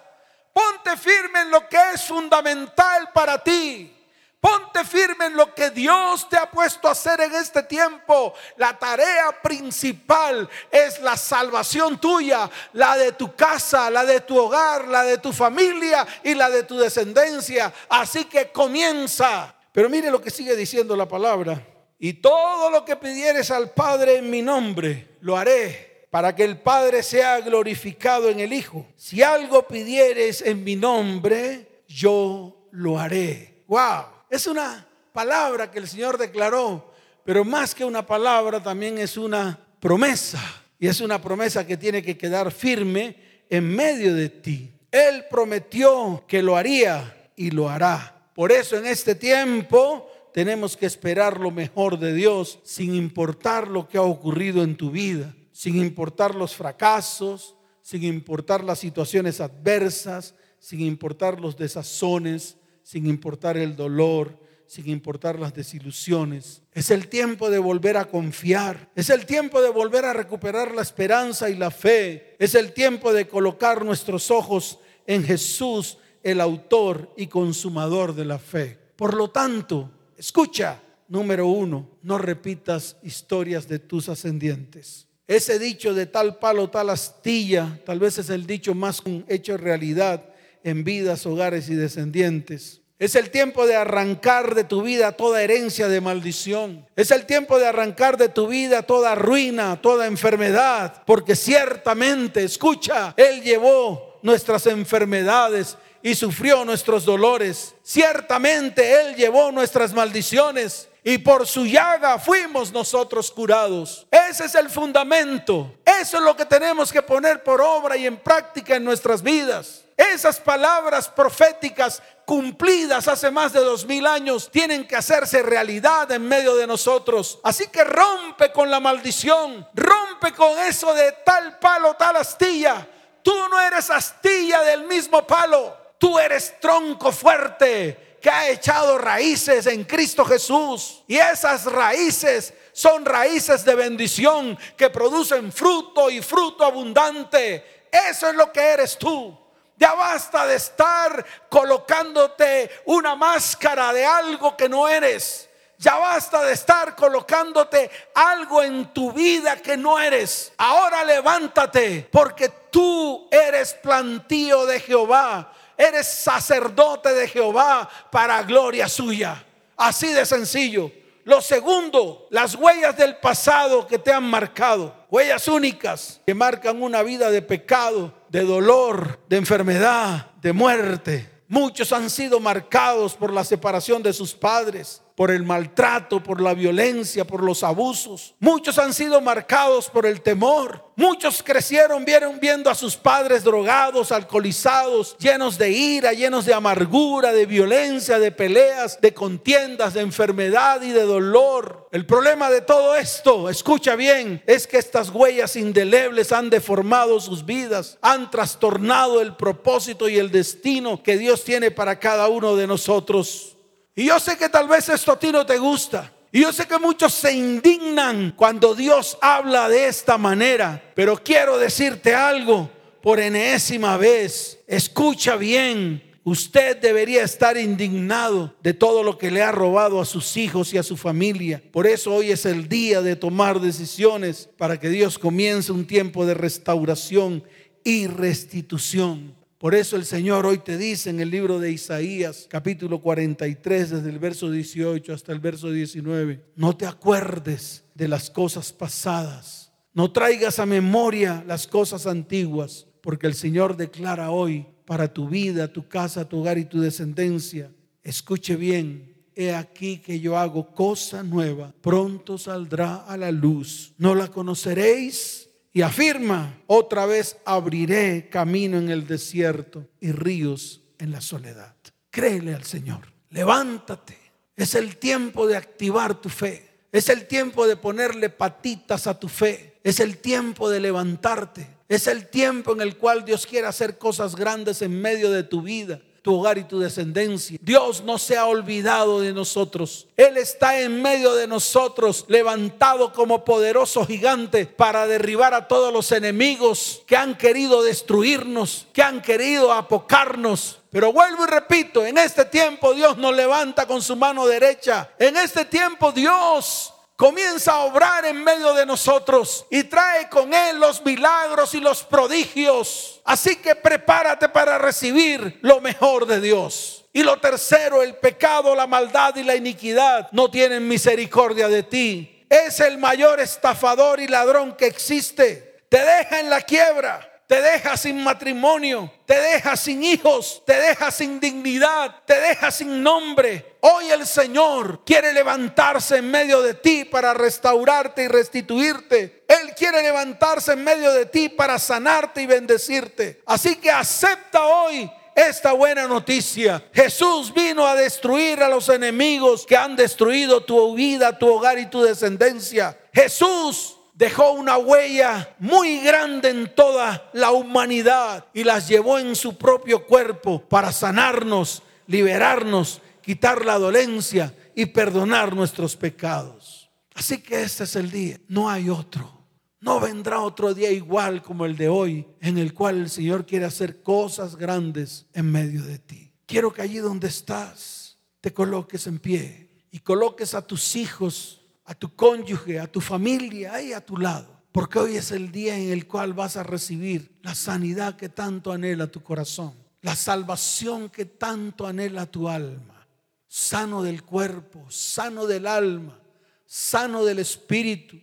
Ponte 0.51 0.97
firme 0.97 1.41
en 1.41 1.51
lo 1.51 1.69
que 1.69 1.91
es 1.93 2.03
fundamental 2.03 3.11
para 3.13 3.37
ti. 3.43 4.00
Ponte 4.41 4.83
firme 4.83 5.27
en 5.27 5.37
lo 5.37 5.53
que 5.53 5.69
Dios 5.69 6.27
te 6.27 6.35
ha 6.35 6.49
puesto 6.49 6.87
a 6.87 6.93
hacer 6.93 7.21
en 7.21 7.35
este 7.35 7.61
tiempo. 7.61 8.33
La 8.57 8.77
tarea 8.77 9.39
principal 9.39 10.49
es 10.71 10.99
la 10.99 11.15
salvación 11.15 12.01
tuya, 12.01 12.49
la 12.73 12.97
de 12.97 13.11
tu 13.11 13.35
casa, 13.35 13.91
la 13.91 14.03
de 14.03 14.21
tu 14.21 14.35
hogar, 14.35 14.87
la 14.87 15.03
de 15.03 15.19
tu 15.19 15.31
familia 15.31 16.07
y 16.23 16.33
la 16.33 16.49
de 16.49 16.63
tu 16.63 16.75
descendencia. 16.75 17.71
Así 17.87 18.25
que 18.25 18.51
comienza. 18.51 19.55
Pero 19.71 19.89
mire 19.89 20.09
lo 20.09 20.19
que 20.19 20.31
sigue 20.31 20.55
diciendo 20.55 20.97
la 20.97 21.07
palabra. 21.07 21.63
Y 21.99 22.13
todo 22.13 22.71
lo 22.71 22.83
que 22.83 22.95
pidieres 22.95 23.51
al 23.51 23.69
Padre 23.69 24.17
en 24.17 24.31
mi 24.31 24.41
nombre, 24.41 25.17
lo 25.21 25.37
haré 25.37 26.07
para 26.09 26.35
que 26.35 26.43
el 26.43 26.59
Padre 26.59 27.03
sea 27.03 27.39
glorificado 27.41 28.27
en 28.29 28.39
el 28.39 28.53
Hijo. 28.53 28.87
Si 28.95 29.21
algo 29.21 29.67
pidieres 29.67 30.41
en 30.41 30.63
mi 30.63 30.75
nombre, 30.75 31.83
yo 31.87 32.67
lo 32.71 32.97
haré. 32.97 33.63
Wow. 33.67 34.20
Es 34.31 34.47
una 34.47 34.87
palabra 35.11 35.69
que 35.69 35.77
el 35.77 35.89
Señor 35.89 36.17
declaró, 36.17 36.93
pero 37.25 37.43
más 37.43 37.75
que 37.75 37.83
una 37.83 38.05
palabra 38.07 38.63
también 38.63 38.97
es 38.97 39.17
una 39.17 39.59
promesa. 39.81 40.41
Y 40.79 40.87
es 40.87 41.01
una 41.01 41.21
promesa 41.21 41.67
que 41.67 41.75
tiene 41.75 42.01
que 42.01 42.17
quedar 42.17 42.49
firme 42.49 43.17
en 43.49 43.67
medio 43.75 44.15
de 44.15 44.29
ti. 44.29 44.71
Él 44.89 45.25
prometió 45.29 46.23
que 46.27 46.41
lo 46.41 46.55
haría 46.55 47.29
y 47.35 47.51
lo 47.51 47.69
hará. 47.69 48.29
Por 48.33 48.53
eso 48.53 48.77
en 48.77 48.85
este 48.85 49.15
tiempo 49.15 50.09
tenemos 50.33 50.77
que 50.77 50.85
esperar 50.85 51.37
lo 51.37 51.51
mejor 51.51 51.99
de 51.99 52.13
Dios 52.13 52.59
sin 52.63 52.95
importar 52.95 53.67
lo 53.67 53.89
que 53.89 53.97
ha 53.97 54.01
ocurrido 54.01 54.63
en 54.63 54.77
tu 54.77 54.91
vida, 54.91 55.35
sin 55.51 55.75
importar 55.75 56.35
los 56.35 56.55
fracasos, 56.55 57.55
sin 57.81 58.03
importar 58.03 58.63
las 58.63 58.79
situaciones 58.79 59.41
adversas, 59.41 60.35
sin 60.57 60.79
importar 60.79 61.41
los 61.41 61.57
desazones, 61.57 62.55
sin 62.83 63.07
importar 63.07 63.57
el 63.57 63.75
dolor, 63.75 64.37
sin 64.71 64.89
importar 64.89 65.37
las 65.37 65.53
desilusiones. 65.53 66.61
Es 66.71 66.91
el 66.91 67.09
tiempo 67.09 67.49
de 67.49 67.59
volver 67.59 67.97
a 67.97 68.05
confiar. 68.05 68.89
Es 68.95 69.09
el 69.09 69.25
tiempo 69.25 69.61
de 69.61 69.69
volver 69.69 70.05
a 70.05 70.13
recuperar 70.13 70.73
la 70.73 70.81
esperanza 70.81 71.49
y 71.49 71.55
la 71.55 71.71
fe. 71.71 72.37
Es 72.39 72.55
el 72.55 72.71
tiempo 72.71 73.11
de 73.11 73.27
colocar 73.27 73.83
nuestros 73.83 74.31
ojos 74.31 74.79
en 75.05 75.25
Jesús, 75.25 75.97
el 76.23 76.39
autor 76.39 77.11
y 77.17 77.27
consumador 77.27 78.15
de 78.15 78.23
la 78.23 78.39
fe. 78.39 78.79
Por 78.95 79.13
lo 79.13 79.29
tanto, 79.29 79.91
escucha, 80.15 80.81
número 81.09 81.47
uno, 81.47 81.89
no 82.03 82.17
repitas 82.17 82.95
historias 83.03 83.67
de 83.67 83.79
tus 83.79 84.07
ascendientes. 84.07 85.05
Ese 85.27 85.59
dicho 85.59 85.93
de 85.93 86.05
tal 86.05 86.39
palo, 86.39 86.69
tal 86.69 86.91
astilla, 86.91 87.77
tal 87.85 87.99
vez 87.99 88.19
es 88.19 88.29
el 88.29 88.47
dicho 88.47 88.73
más 88.73 89.03
hecho 89.27 89.57
realidad 89.57 90.30
en 90.63 90.83
vidas, 90.83 91.25
hogares 91.25 91.69
y 91.69 91.75
descendientes. 91.75 92.81
Es 93.01 93.15
el 93.15 93.31
tiempo 93.31 93.65
de 93.65 93.75
arrancar 93.75 94.53
de 94.53 94.63
tu 94.63 94.83
vida 94.83 95.13
toda 95.13 95.41
herencia 95.41 95.87
de 95.87 96.01
maldición. 96.01 96.87
Es 96.95 97.09
el 97.09 97.25
tiempo 97.25 97.57
de 97.57 97.65
arrancar 97.65 98.15
de 98.15 98.29
tu 98.29 98.47
vida 98.47 98.83
toda 98.83 99.15
ruina, 99.15 99.81
toda 99.81 100.05
enfermedad. 100.05 101.01
Porque 101.07 101.35
ciertamente, 101.35 102.43
escucha, 102.43 103.15
Él 103.17 103.41
llevó 103.41 104.19
nuestras 104.21 104.67
enfermedades 104.67 105.77
y 106.03 106.13
sufrió 106.13 106.63
nuestros 106.63 107.03
dolores. 107.03 107.73
Ciertamente 107.81 109.01
Él 109.01 109.15
llevó 109.15 109.51
nuestras 109.51 109.93
maldiciones 109.93 110.87
y 111.03 111.17
por 111.17 111.47
su 111.47 111.65
llaga 111.65 112.19
fuimos 112.19 112.71
nosotros 112.71 113.31
curados. 113.31 114.05
Ese 114.11 114.45
es 114.45 114.55
el 114.55 114.69
fundamento. 114.69 115.73
Eso 115.83 116.17
es 116.17 116.23
lo 116.23 116.35
que 116.35 116.45
tenemos 116.45 116.91
que 116.91 117.01
poner 117.01 117.43
por 117.43 117.61
obra 117.61 117.97
y 117.97 118.05
en 118.05 118.17
práctica 118.17 118.75
en 118.75 118.83
nuestras 118.83 119.23
vidas. 119.23 119.85
Esas 120.01 120.39
palabras 120.39 121.07
proféticas 121.07 122.01
cumplidas 122.25 123.07
hace 123.07 123.29
más 123.29 123.53
de 123.53 123.59
dos 123.59 123.85
mil 123.85 124.07
años 124.07 124.49
tienen 124.49 124.87
que 124.87 124.95
hacerse 124.95 125.43
realidad 125.43 126.11
en 126.11 126.27
medio 126.27 126.55
de 126.55 126.65
nosotros. 126.65 127.37
Así 127.43 127.67
que 127.67 127.83
rompe 127.83 128.51
con 128.51 128.71
la 128.71 128.79
maldición, 128.79 129.67
rompe 129.75 130.33
con 130.33 130.57
eso 130.57 130.91
de 130.95 131.11
tal 131.23 131.59
palo, 131.59 131.93
tal 131.93 132.15
astilla. 132.15 132.87
Tú 133.21 133.31
no 133.47 133.59
eres 133.59 133.91
astilla 133.91 134.61
del 134.61 134.85
mismo 134.85 135.27
palo, 135.27 135.77
tú 135.99 136.17
eres 136.17 136.59
tronco 136.59 137.11
fuerte 137.11 138.17
que 138.19 138.29
ha 138.31 138.49
echado 138.49 138.97
raíces 138.97 139.67
en 139.67 139.83
Cristo 139.83 140.25
Jesús. 140.25 141.03
Y 141.07 141.17
esas 141.17 141.65
raíces 141.65 142.55
son 142.73 143.05
raíces 143.05 143.63
de 143.63 143.75
bendición 143.75 144.57
que 144.75 144.89
producen 144.89 145.51
fruto 145.51 146.09
y 146.09 146.21
fruto 146.23 146.65
abundante. 146.65 147.85
Eso 147.91 148.29
es 148.29 148.35
lo 148.35 148.51
que 148.51 148.61
eres 148.61 148.97
tú. 148.97 149.40
Ya 149.81 149.95
basta 149.95 150.45
de 150.45 150.57
estar 150.57 151.25
colocándote 151.49 152.69
una 152.85 153.15
máscara 153.15 153.91
de 153.91 154.05
algo 154.05 154.55
que 154.55 154.69
no 154.69 154.87
eres. 154.87 155.49
Ya 155.79 155.97
basta 155.97 156.43
de 156.43 156.53
estar 156.53 156.95
colocándote 156.95 157.89
algo 158.13 158.61
en 158.61 158.93
tu 158.93 159.11
vida 159.11 159.55
que 159.55 159.75
no 159.75 159.99
eres. 159.99 160.53
Ahora 160.55 161.03
levántate 161.03 162.07
porque 162.11 162.49
tú 162.69 163.27
eres 163.31 163.73
plantío 163.73 164.67
de 164.67 164.81
Jehová. 164.81 165.51
Eres 165.75 166.05
sacerdote 166.05 167.11
de 167.15 167.27
Jehová 167.27 167.89
para 168.11 168.43
gloria 168.43 168.87
suya. 168.87 169.43
Así 169.75 170.13
de 170.13 170.27
sencillo. 170.27 170.91
Lo 171.23 171.41
segundo, 171.41 172.27
las 172.29 172.53
huellas 172.53 172.95
del 172.95 173.17
pasado 173.17 173.87
que 173.87 173.97
te 173.97 174.13
han 174.13 174.25
marcado, 174.25 174.93
huellas 175.09 175.47
únicas 175.47 176.21
que 176.23 176.35
marcan 176.35 176.83
una 176.83 177.01
vida 177.01 177.31
de 177.31 177.41
pecado, 177.41 178.20
de 178.31 178.45
dolor, 178.45 179.19
de 179.27 179.35
enfermedad, 179.35 180.31
de 180.41 180.53
muerte. 180.53 181.29
Muchos 181.49 181.91
han 181.91 182.09
sido 182.09 182.39
marcados 182.39 183.13
por 183.13 183.33
la 183.33 183.43
separación 183.43 184.01
de 184.01 184.13
sus 184.13 184.33
padres 184.33 185.01
por 185.15 185.31
el 185.31 185.43
maltrato, 185.43 186.21
por 186.23 186.41
la 186.41 186.53
violencia, 186.53 187.25
por 187.25 187.43
los 187.43 187.63
abusos. 187.63 188.35
Muchos 188.39 188.77
han 188.77 188.93
sido 188.93 189.21
marcados 189.21 189.89
por 189.89 190.05
el 190.05 190.21
temor. 190.21 190.91
Muchos 190.95 191.41
crecieron, 191.41 192.05
vieron 192.05 192.39
viendo 192.39 192.69
a 192.69 192.75
sus 192.75 192.95
padres 192.95 193.43
drogados, 193.43 194.11
alcoholizados, 194.11 195.15
llenos 195.17 195.57
de 195.57 195.71
ira, 195.71 196.13
llenos 196.13 196.45
de 196.45 196.53
amargura, 196.53 197.33
de 197.33 197.45
violencia, 197.45 198.19
de 198.19 198.31
peleas, 198.31 198.99
de 199.01 199.13
contiendas, 199.13 199.93
de 199.93 200.01
enfermedad 200.01 200.81
y 200.81 200.91
de 200.91 201.03
dolor. 201.03 201.87
El 201.91 202.05
problema 202.05 202.49
de 202.49 202.61
todo 202.61 202.95
esto, 202.95 203.49
escucha 203.49 203.95
bien, 203.95 204.43
es 204.45 204.67
que 204.67 204.77
estas 204.77 205.09
huellas 205.09 205.55
indelebles 205.55 206.31
han 206.31 206.49
deformado 206.49 207.19
sus 207.19 207.45
vidas, 207.45 207.97
han 208.01 208.29
trastornado 208.29 209.21
el 209.21 209.35
propósito 209.35 210.07
y 210.07 210.17
el 210.17 210.31
destino 210.31 211.01
que 211.01 211.17
Dios 211.17 211.43
tiene 211.43 211.71
para 211.71 211.99
cada 211.99 212.27
uno 212.27 212.55
de 212.55 212.67
nosotros. 212.67 213.57
Y 213.95 214.05
yo 214.05 214.19
sé 214.19 214.37
que 214.37 214.49
tal 214.49 214.67
vez 214.67 214.87
esto 214.89 215.11
a 215.11 215.19
ti 215.19 215.31
no 215.31 215.45
te 215.45 215.57
gusta. 215.57 216.11
Y 216.31 216.41
yo 216.41 216.53
sé 216.53 216.65
que 216.65 216.79
muchos 216.79 217.13
se 217.13 217.33
indignan 217.33 218.33
cuando 218.37 218.73
Dios 218.73 219.17
habla 219.21 219.67
de 219.67 219.87
esta 219.87 220.17
manera. 220.17 220.81
Pero 220.95 221.21
quiero 221.21 221.57
decirte 221.57 222.15
algo 222.15 222.69
por 223.01 223.19
enésima 223.19 223.97
vez. 223.97 224.59
Escucha 224.65 225.35
bien. 225.35 226.01
Usted 226.23 226.77
debería 226.77 227.23
estar 227.23 227.57
indignado 227.57 228.53
de 228.61 228.73
todo 228.73 229.03
lo 229.03 229.17
que 229.17 229.31
le 229.31 229.41
ha 229.41 229.51
robado 229.51 229.99
a 229.99 230.05
sus 230.05 230.37
hijos 230.37 230.71
y 230.73 230.77
a 230.77 230.83
su 230.83 230.95
familia. 230.95 231.61
Por 231.71 231.87
eso 231.87 232.13
hoy 232.13 232.29
es 232.31 232.45
el 232.45 232.69
día 232.69 233.01
de 233.01 233.15
tomar 233.15 233.59
decisiones 233.59 234.47
para 234.57 234.79
que 234.79 234.89
Dios 234.89 235.17
comience 235.17 235.71
un 235.71 235.85
tiempo 235.85 236.25
de 236.25 236.35
restauración 236.35 237.43
y 237.83 238.05
restitución. 238.05 239.35
Por 239.61 239.75
eso 239.75 239.95
el 239.95 240.05
Señor 240.05 240.47
hoy 240.47 240.57
te 240.57 240.75
dice 240.75 241.11
en 241.11 241.19
el 241.19 241.29
libro 241.29 241.59
de 241.59 241.71
Isaías, 241.71 242.47
capítulo 242.49 242.99
43, 242.99 243.91
desde 243.91 244.09
el 244.09 244.17
verso 244.17 244.49
18 244.49 245.13
hasta 245.13 245.31
el 245.33 245.39
verso 245.39 245.69
19, 245.69 246.43
no 246.55 246.75
te 246.75 246.87
acuerdes 246.87 247.83
de 247.93 248.07
las 248.07 248.31
cosas 248.31 248.73
pasadas, 248.73 249.71
no 249.93 250.11
traigas 250.11 250.57
a 250.57 250.65
memoria 250.65 251.43
las 251.45 251.67
cosas 251.67 252.07
antiguas, 252.07 252.87
porque 253.01 253.27
el 253.27 253.35
Señor 253.35 253.77
declara 253.77 254.31
hoy 254.31 254.65
para 254.83 255.13
tu 255.13 255.29
vida, 255.29 255.71
tu 255.71 255.87
casa, 255.87 256.27
tu 256.27 256.39
hogar 256.39 256.57
y 256.57 256.65
tu 256.65 256.81
descendencia, 256.81 257.71
escuche 258.01 258.55
bien, 258.55 259.13
he 259.35 259.53
aquí 259.53 259.99
que 259.99 260.19
yo 260.19 260.39
hago 260.39 260.73
cosa 260.73 261.21
nueva, 261.21 261.71
pronto 261.81 262.39
saldrá 262.39 262.95
a 262.95 263.15
la 263.15 263.29
luz, 263.29 263.93
no 263.99 264.15
la 264.15 264.27
conoceréis 264.29 265.50
y 265.73 265.81
afirma, 265.81 266.61
otra 266.67 267.05
vez 267.05 267.37
abriré 267.45 268.29
camino 268.29 268.77
en 268.77 268.89
el 268.89 269.07
desierto 269.07 269.87
y 269.99 270.11
ríos 270.11 270.81
en 270.97 271.11
la 271.11 271.21
soledad. 271.21 271.75
Créele 272.09 272.53
al 272.53 272.63
Señor, 272.63 273.13
levántate. 273.29 274.17
Es 274.55 274.75
el 274.75 274.97
tiempo 274.97 275.47
de 275.47 275.55
activar 275.55 276.19
tu 276.19 276.29
fe. 276.29 276.69
Es 276.91 277.07
el 277.07 277.25
tiempo 277.25 277.65
de 277.67 277.77
ponerle 277.77 278.29
patitas 278.29 279.07
a 279.07 279.17
tu 279.17 279.29
fe. 279.29 279.79
Es 279.83 280.01
el 280.01 280.17
tiempo 280.17 280.69
de 280.69 280.81
levantarte. 280.81 281.67
Es 281.87 282.07
el 282.07 282.27
tiempo 282.27 282.73
en 282.73 282.81
el 282.81 282.97
cual 282.97 283.23
Dios 283.23 283.47
quiere 283.47 283.67
hacer 283.67 283.97
cosas 283.97 284.35
grandes 284.35 284.81
en 284.81 285.01
medio 285.01 285.31
de 285.31 285.43
tu 285.43 285.61
vida 285.61 286.01
tu 286.21 286.39
hogar 286.39 286.57
y 286.57 286.63
tu 286.63 286.79
descendencia. 286.79 287.57
Dios 287.61 288.03
no 288.03 288.17
se 288.17 288.37
ha 288.37 288.45
olvidado 288.45 289.21
de 289.21 289.33
nosotros. 289.33 290.07
Él 290.15 290.37
está 290.37 290.79
en 290.79 291.01
medio 291.01 291.33
de 291.33 291.47
nosotros, 291.47 292.25
levantado 292.27 293.11
como 293.11 293.43
poderoso 293.43 294.05
gigante 294.05 294.65
para 294.65 295.07
derribar 295.07 295.53
a 295.53 295.67
todos 295.67 295.91
los 295.91 296.11
enemigos 296.11 297.01
que 297.07 297.17
han 297.17 297.37
querido 297.37 297.81
destruirnos, 297.81 298.87
que 298.93 299.01
han 299.01 299.21
querido 299.21 299.73
apocarnos. 299.73 300.79
Pero 300.91 301.11
vuelvo 301.11 301.45
y 301.45 301.47
repito, 301.47 302.05
en 302.05 302.17
este 302.17 302.45
tiempo 302.45 302.93
Dios 302.93 303.17
nos 303.17 303.33
levanta 303.33 303.87
con 303.87 304.01
su 304.01 304.15
mano 304.15 304.45
derecha. 304.45 305.09
En 305.17 305.37
este 305.37 305.65
tiempo 305.65 306.11
Dios 306.11 306.93
comienza 307.15 307.73
a 307.73 307.85
obrar 307.85 308.25
en 308.25 308.43
medio 308.43 308.73
de 308.73 308.85
nosotros 308.85 309.65
y 309.69 309.83
trae 309.83 310.27
con 310.29 310.53
él 310.53 310.79
los 310.79 311.03
milagros 311.03 311.73
y 311.73 311.79
los 311.79 312.03
prodigios. 312.03 313.10
Así 313.23 313.57
que 313.57 313.75
prepárate 313.75 314.49
para 314.49 314.77
recibir 314.77 315.59
lo 315.61 315.79
mejor 315.81 316.25
de 316.25 316.41
Dios. 316.41 317.05
Y 317.13 317.23
lo 317.23 317.39
tercero, 317.39 318.01
el 318.01 318.15
pecado, 318.15 318.75
la 318.75 318.87
maldad 318.87 319.35
y 319.35 319.43
la 319.43 319.55
iniquidad 319.55 320.29
no 320.31 320.49
tienen 320.49 320.87
misericordia 320.87 321.67
de 321.67 321.83
ti. 321.83 322.45
Es 322.49 322.79
el 322.79 322.97
mayor 322.97 323.39
estafador 323.39 324.19
y 324.19 324.27
ladrón 324.27 324.75
que 324.75 324.87
existe. 324.87 325.79
Te 325.89 325.99
deja 325.99 326.39
en 326.39 326.49
la 326.49 326.61
quiebra 326.61 327.30
te 327.51 327.61
deja 327.61 327.97
sin 327.97 328.23
matrimonio, 328.23 329.11
te 329.25 329.33
deja 329.33 329.75
sin 329.75 330.05
hijos, 330.05 330.63
te 330.65 330.73
deja 330.73 331.11
sin 331.11 331.37
dignidad, 331.37 332.23
te 332.25 332.39
deja 332.39 332.71
sin 332.71 333.03
nombre. 333.03 333.75
Hoy 333.81 334.09
el 334.09 334.25
Señor 334.25 335.03
quiere 335.03 335.33
levantarse 335.33 336.19
en 336.19 336.31
medio 336.31 336.61
de 336.61 336.75
ti 336.75 337.03
para 337.03 337.33
restaurarte 337.33 338.23
y 338.23 338.27
restituirte. 338.29 339.43
Él 339.49 339.73
quiere 339.75 340.01
levantarse 340.01 340.71
en 340.71 340.83
medio 340.85 341.11
de 341.11 341.25
ti 341.25 341.49
para 341.49 341.77
sanarte 341.77 342.41
y 342.41 342.45
bendecirte. 342.45 343.41
Así 343.45 343.75
que 343.75 343.91
acepta 343.91 344.65
hoy 344.65 345.11
esta 345.35 345.73
buena 345.73 346.07
noticia. 346.07 346.81
Jesús 346.93 347.53
vino 347.53 347.85
a 347.85 347.95
destruir 347.95 348.63
a 348.63 348.69
los 348.69 348.87
enemigos 348.87 349.65
que 349.65 349.75
han 349.75 349.97
destruido 349.97 350.63
tu 350.63 350.95
vida, 350.95 351.37
tu 351.37 351.53
hogar 351.53 351.77
y 351.77 351.87
tu 351.87 352.01
descendencia. 352.01 352.97
Jesús 353.11 353.97
dejó 354.21 354.51
una 354.51 354.77
huella 354.77 355.55
muy 355.57 355.97
grande 355.97 356.51
en 356.51 356.75
toda 356.75 357.31
la 357.33 357.49
humanidad 357.49 358.45
y 358.53 358.63
las 358.63 358.87
llevó 358.87 359.17
en 359.17 359.35
su 359.35 359.57
propio 359.57 360.05
cuerpo 360.05 360.61
para 360.61 360.91
sanarnos, 360.91 361.81
liberarnos, 362.05 363.01
quitar 363.23 363.65
la 363.65 363.79
dolencia 363.79 364.55
y 364.75 364.85
perdonar 364.85 365.55
nuestros 365.55 365.95
pecados. 365.95 366.91
Así 367.15 367.39
que 367.39 367.63
este 367.63 367.85
es 367.85 367.95
el 367.95 368.11
día, 368.11 368.39
no 368.47 368.69
hay 368.69 368.91
otro. 368.91 369.41
No 369.79 369.99
vendrá 369.99 370.41
otro 370.41 370.75
día 370.75 370.91
igual 370.91 371.41
como 371.41 371.65
el 371.65 371.75
de 371.75 371.89
hoy, 371.89 372.27
en 372.41 372.59
el 372.59 372.75
cual 372.75 372.97
el 372.97 373.09
Señor 373.09 373.47
quiere 373.47 373.65
hacer 373.65 374.03
cosas 374.03 374.55
grandes 374.55 375.25
en 375.33 375.51
medio 375.51 375.81
de 375.81 375.97
ti. 375.97 376.31
Quiero 376.45 376.71
que 376.71 376.83
allí 376.83 376.97
donde 376.97 377.27
estás 377.27 378.19
te 378.39 378.53
coloques 378.53 379.07
en 379.07 379.17
pie 379.17 379.71
y 379.89 380.01
coloques 380.01 380.53
a 380.53 380.61
tus 380.61 380.95
hijos 380.95 381.60
a 381.91 381.93
tu 381.93 382.15
cónyuge, 382.15 382.79
a 382.79 382.87
tu 382.87 383.01
familia, 383.01 383.73
ahí 383.73 383.91
a 383.91 383.99
tu 383.99 384.15
lado. 384.15 384.63
Porque 384.71 384.97
hoy 384.97 385.17
es 385.17 385.31
el 385.31 385.51
día 385.51 385.77
en 385.77 385.91
el 385.91 386.07
cual 386.07 386.31
vas 386.31 386.55
a 386.55 386.63
recibir 386.63 387.37
la 387.41 387.53
sanidad 387.53 388.15
que 388.15 388.29
tanto 388.29 388.71
anhela 388.71 389.07
tu 389.07 389.21
corazón, 389.21 389.75
la 390.01 390.15
salvación 390.15 391.09
que 391.09 391.25
tanto 391.25 391.85
anhela 391.85 392.25
tu 392.25 392.47
alma, 392.47 393.05
sano 393.45 394.03
del 394.03 394.23
cuerpo, 394.23 394.89
sano 394.89 395.45
del 395.45 395.67
alma, 395.67 396.17
sano 396.65 397.25
del 397.25 397.39
espíritu, 397.39 398.17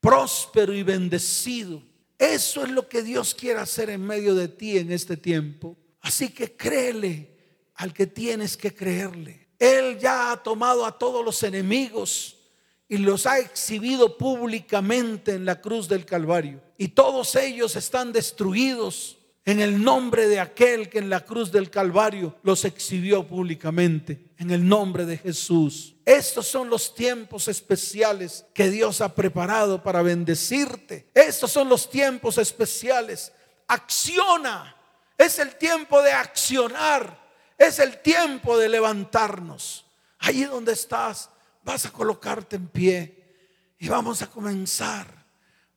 próspero 0.00 0.74
y 0.74 0.82
bendecido. 0.82 1.82
Eso 2.18 2.62
es 2.62 2.70
lo 2.72 2.90
que 2.90 3.02
Dios 3.02 3.34
quiere 3.34 3.60
hacer 3.60 3.88
en 3.88 4.02
medio 4.02 4.34
de 4.34 4.48
ti 4.48 4.76
en 4.76 4.92
este 4.92 5.16
tiempo. 5.16 5.78
Así 6.02 6.28
que 6.28 6.54
créele 6.54 7.38
al 7.76 7.94
que 7.94 8.06
tienes 8.06 8.58
que 8.58 8.74
creerle. 8.74 9.48
Él 9.58 9.98
ya 9.98 10.30
ha 10.30 10.42
tomado 10.42 10.84
a 10.84 10.98
todos 10.98 11.24
los 11.24 11.42
enemigos 11.42 12.43
y 12.94 12.98
los 12.98 13.26
ha 13.26 13.40
exhibido 13.40 14.16
públicamente 14.16 15.32
en 15.32 15.44
la 15.44 15.60
cruz 15.60 15.88
del 15.88 16.04
Calvario. 16.04 16.60
Y 16.78 16.88
todos 16.88 17.34
ellos 17.34 17.74
están 17.74 18.12
destruidos 18.12 19.18
en 19.44 19.58
el 19.58 19.82
nombre 19.82 20.28
de 20.28 20.38
aquel 20.38 20.88
que 20.88 20.98
en 20.98 21.10
la 21.10 21.24
cruz 21.24 21.50
del 21.50 21.70
Calvario 21.70 22.36
los 22.44 22.64
exhibió 22.64 23.26
públicamente, 23.26 24.28
en 24.38 24.52
el 24.52 24.66
nombre 24.68 25.04
de 25.06 25.18
Jesús. 25.18 25.96
Estos 26.04 26.46
son 26.46 26.70
los 26.70 26.94
tiempos 26.94 27.48
especiales 27.48 28.46
que 28.54 28.70
Dios 28.70 29.00
ha 29.00 29.12
preparado 29.12 29.82
para 29.82 30.00
bendecirte. 30.00 31.10
Estos 31.14 31.50
son 31.50 31.68
los 31.68 31.90
tiempos 31.90 32.38
especiales. 32.38 33.32
Acciona. 33.66 34.76
Es 35.18 35.40
el 35.40 35.56
tiempo 35.56 36.00
de 36.00 36.12
accionar. 36.12 37.20
Es 37.58 37.80
el 37.80 38.00
tiempo 38.02 38.56
de 38.56 38.68
levantarnos. 38.68 39.84
Allí 40.20 40.44
donde 40.44 40.74
estás, 40.74 41.28
vas 41.64 41.86
a 41.86 41.90
colocarte 41.90 42.56
en 42.56 42.68
pie 42.68 43.24
y 43.78 43.88
vamos 43.88 44.22
a 44.22 44.28
comenzar. 44.28 45.24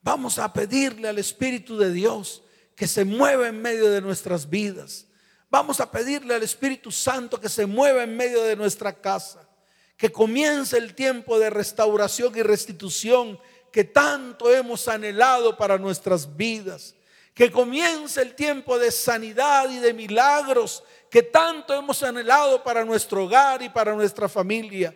Vamos 0.02 0.38
a 0.38 0.52
pedirle 0.54 1.08
al 1.08 1.18
Espíritu 1.18 1.78
de 1.78 1.92
Dios 1.92 2.44
que 2.76 2.88
se 2.88 3.04
mueva 3.04 3.48
en 3.48 3.62
medio 3.62 3.90
de 3.90 4.02
nuestras 4.02 4.50
vidas. 4.50 5.08
Vamos 5.50 5.80
a 5.80 5.90
pedirle 5.90 6.36
al 6.36 6.44
Espíritu 6.44 6.92
Santo 6.92 7.40
que 7.40 7.50
se 7.50 7.66
mueva 7.66 8.04
en 8.04 8.16
medio 8.16 8.44
de 8.44 8.56
nuestra 8.56 8.94
casa. 8.94 9.48
Que 9.96 10.12
comience 10.12 10.78
el 10.78 10.94
tiempo 10.94 11.40
de 11.40 11.50
restauración 11.50 12.38
y 12.38 12.44
restitución 12.44 13.40
que 13.72 13.84
tanto 13.84 14.54
hemos 14.54 14.88
anhelado 14.88 15.58
para 15.58 15.78
nuestras 15.78 16.38
vidas. 16.38 16.96
Que 17.34 17.52
comience 17.52 18.22
el 18.22 18.36
tiempo 18.36 18.78
de 18.78 18.92
sanidad 18.92 19.70
y 19.70 19.78
de 19.80 19.94
milagros 19.94 20.84
que 21.10 21.24
tanto 21.24 21.74
hemos 21.74 22.04
anhelado 22.04 22.64
para 22.64 22.84
nuestro 22.84 23.26
hogar 23.26 23.62
y 23.62 23.70
para 23.70 23.94
nuestra 23.94 24.28
familia. 24.28 24.94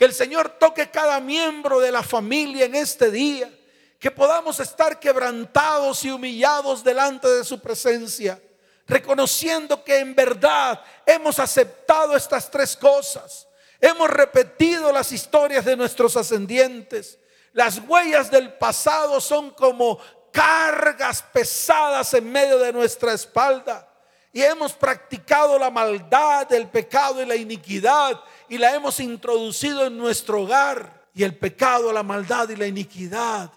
Que 0.00 0.06
el 0.06 0.14
Señor 0.14 0.56
toque 0.58 0.90
cada 0.90 1.20
miembro 1.20 1.78
de 1.78 1.92
la 1.92 2.02
familia 2.02 2.64
en 2.64 2.74
este 2.74 3.10
día. 3.10 3.52
Que 3.98 4.10
podamos 4.10 4.58
estar 4.58 4.98
quebrantados 4.98 6.02
y 6.06 6.10
humillados 6.10 6.82
delante 6.82 7.28
de 7.28 7.44
su 7.44 7.60
presencia. 7.60 8.40
reconociendo 8.86 9.84
que 9.84 9.98
en 9.98 10.14
verdad 10.14 10.82
hemos 11.04 11.38
aceptado 11.38 12.16
estas 12.16 12.50
tres 12.50 12.74
cosas. 12.74 13.46
Hemos 13.78 14.08
repetido 14.08 14.90
las 14.90 15.12
historias 15.12 15.66
de 15.66 15.76
nuestros 15.76 16.16
ascendientes. 16.16 17.18
Las 17.52 17.78
huellas 17.86 18.30
del 18.30 18.54
pasado 18.54 19.20
son 19.20 19.50
como 19.50 19.98
cargas 20.32 21.22
pesadas 21.30 22.14
en 22.14 22.32
medio 22.32 22.58
de 22.58 22.72
nuestra 22.72 23.12
espalda. 23.12 23.86
Y 24.32 24.42
hemos 24.42 24.72
practicado 24.72 25.58
la 25.58 25.70
maldad, 25.70 26.50
el 26.52 26.68
pecado 26.68 27.22
y 27.22 27.26
la 27.26 27.36
iniquidad 27.36 28.18
y 28.50 28.58
la 28.58 28.74
hemos 28.74 28.98
introducido 28.98 29.86
en 29.86 29.96
nuestro 29.96 30.42
hogar. 30.42 31.08
Y 31.14 31.22
el 31.22 31.36
pecado, 31.36 31.92
la 31.92 32.02
maldad 32.02 32.48
y 32.50 32.56
la 32.56 32.66
iniquidad 32.66 33.50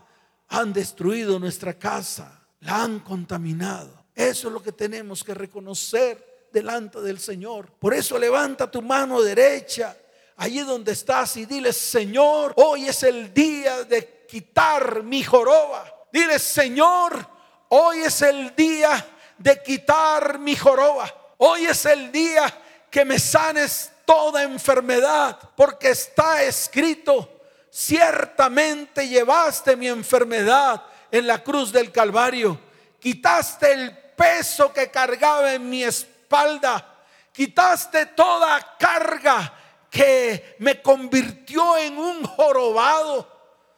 han 0.49 0.71
destruido 0.71 1.39
nuestra 1.39 1.73
casa, 1.73 2.41
la 2.62 2.84
han 2.84 2.99
contaminado. 2.99 4.06
Eso 4.15 4.47
es 4.47 4.53
lo 4.53 4.62
que 4.62 4.71
tenemos 4.71 5.23
que 5.23 5.34
reconocer 5.34 6.47
delante 6.51 7.01
del 7.01 7.19
Señor. 7.19 7.71
Por 7.79 7.95
eso 7.95 8.19
levanta 8.19 8.69
tu 8.69 8.84
mano 8.84 9.19
derecha 9.21 9.97
allí 10.38 10.60
donde 10.60 10.91
estás 10.91 11.38
y 11.38 11.45
dile, 11.45 11.73
Señor, 11.73 12.53
hoy 12.58 12.88
es 12.88 13.01
el 13.01 13.34
día 13.34 13.84
de 13.86 14.25
quitar 14.29 15.01
mi 15.01 15.23
joroba. 15.23 15.86
Dile, 16.12 16.38
Señor, 16.38 17.27
hoy 17.69 17.99
es 17.99 18.21
el 18.21 18.56
día 18.56 19.03
de 19.39 19.62
quitar 19.63 20.38
mi 20.38 20.56
joroba. 20.56 21.12
Hoy 21.38 21.65
es 21.65 21.84
el 21.88 22.12
día 22.12 22.62
que 22.91 23.03
me 23.06 23.17
sanes 23.17 23.92
toda 24.13 24.43
enfermedad, 24.43 25.39
porque 25.56 25.89
está 25.89 26.43
escrito, 26.43 27.41
ciertamente 27.71 29.08
llevaste 29.08 29.76
mi 29.76 29.88
enfermedad 29.88 30.84
en 31.10 31.26
la 31.26 31.43
cruz 31.43 31.71
del 31.71 31.91
Calvario, 31.91 32.60
quitaste 32.99 33.71
el 33.71 33.97
peso 34.15 34.71
que 34.71 34.91
cargaba 34.91 35.52
en 35.56 35.67
mi 35.67 35.84
espalda, 35.84 36.95
quitaste 37.32 38.06
toda 38.08 38.78
carga 38.78 39.52
que 39.89 40.58
me 40.60 40.80
convirtió 40.80 41.76
en 41.78 41.97
un 41.97 42.23
jorobado. 42.23 43.28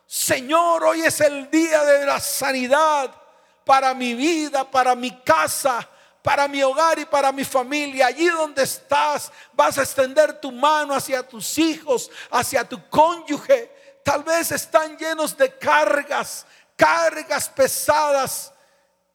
Señor, 0.06 0.84
hoy 0.84 1.00
es 1.04 1.22
el 1.22 1.50
día 1.50 1.82
de 1.86 2.06
la 2.06 2.20
sanidad 2.20 3.10
para 3.64 3.94
mi 3.94 4.14
vida, 4.14 4.70
para 4.70 4.96
mi 4.96 5.12
casa, 5.22 5.88
para 6.26 6.48
mi 6.48 6.64
hogar 6.64 6.98
y 6.98 7.06
para 7.06 7.32
mi 7.32 7.46
familia. 7.46 8.08
Allí 8.08 8.26
donde 8.26 8.64
estás, 8.64 9.32
vas 9.54 9.78
a 9.78 9.84
extender 9.84 10.42
tu 10.42 10.52
mano 10.52 10.96
hacia 10.96 11.22
tus 11.22 11.56
hijos, 11.60 12.10
hacia 12.32 12.68
tu 12.68 12.90
cónyuge. 12.90 13.72
Tal 14.04 14.24
vez 14.24 14.52
están 14.52 14.98
llenos 14.98 15.38
de 15.38 15.56
cargas, 15.56 16.48
cargas 16.76 17.48
pesadas. 17.50 18.52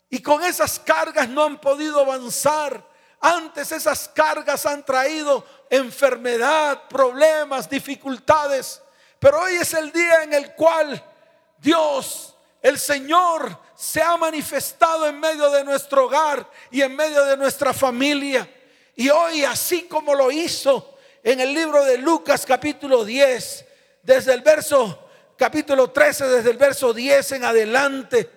Y 0.09 0.23
con 0.23 0.45
esas 0.45 0.79
cargas 0.79 1.29
no 1.29 1.43
han 1.43 1.61
podido 1.61 1.99
avanzar. 1.99 2.89
Antes 3.21 3.73
esas 3.73 4.09
cargas 4.15 4.65
han 4.65 4.85
traído 4.85 5.45
enfermedad, 5.69 6.85
problemas, 6.89 7.69
dificultades. 7.69 8.81
Pero 9.19 9.41
hoy 9.41 9.55
es 9.55 9.75
el 9.75 9.91
día 9.91 10.23
en 10.23 10.33
el 10.33 10.55
cual 10.55 11.05
Dios, 11.59 12.37
el 12.63 12.79
Señor, 12.79 13.59
se 13.81 14.03
ha 14.03 14.15
manifestado 14.19 15.07
en 15.07 15.19
medio 15.19 15.49
de 15.49 15.65
nuestro 15.65 16.05
hogar 16.05 16.47
y 16.71 16.83
en 16.83 16.95
medio 16.95 17.25
de 17.25 17.35
nuestra 17.35 17.73
familia. 17.73 18.47
Y 18.95 19.09
hoy, 19.09 19.43
así 19.43 19.85
como 19.85 20.15
lo 20.15 20.31
hizo 20.31 20.99
en 21.25 21.41
el 21.41 21.55
libro 21.55 21.83
de 21.87 21.97
Lucas 21.97 22.45
capítulo 22.45 23.07
10, 23.07 23.65
desde 24.03 24.35
el 24.35 24.43
verso 24.43 25.09
capítulo 25.35 25.89
13, 25.89 26.29
desde 26.29 26.51
el 26.51 26.59
verso 26.59 26.93
10 26.93 27.33
en 27.33 27.45
adelante, 27.45 28.31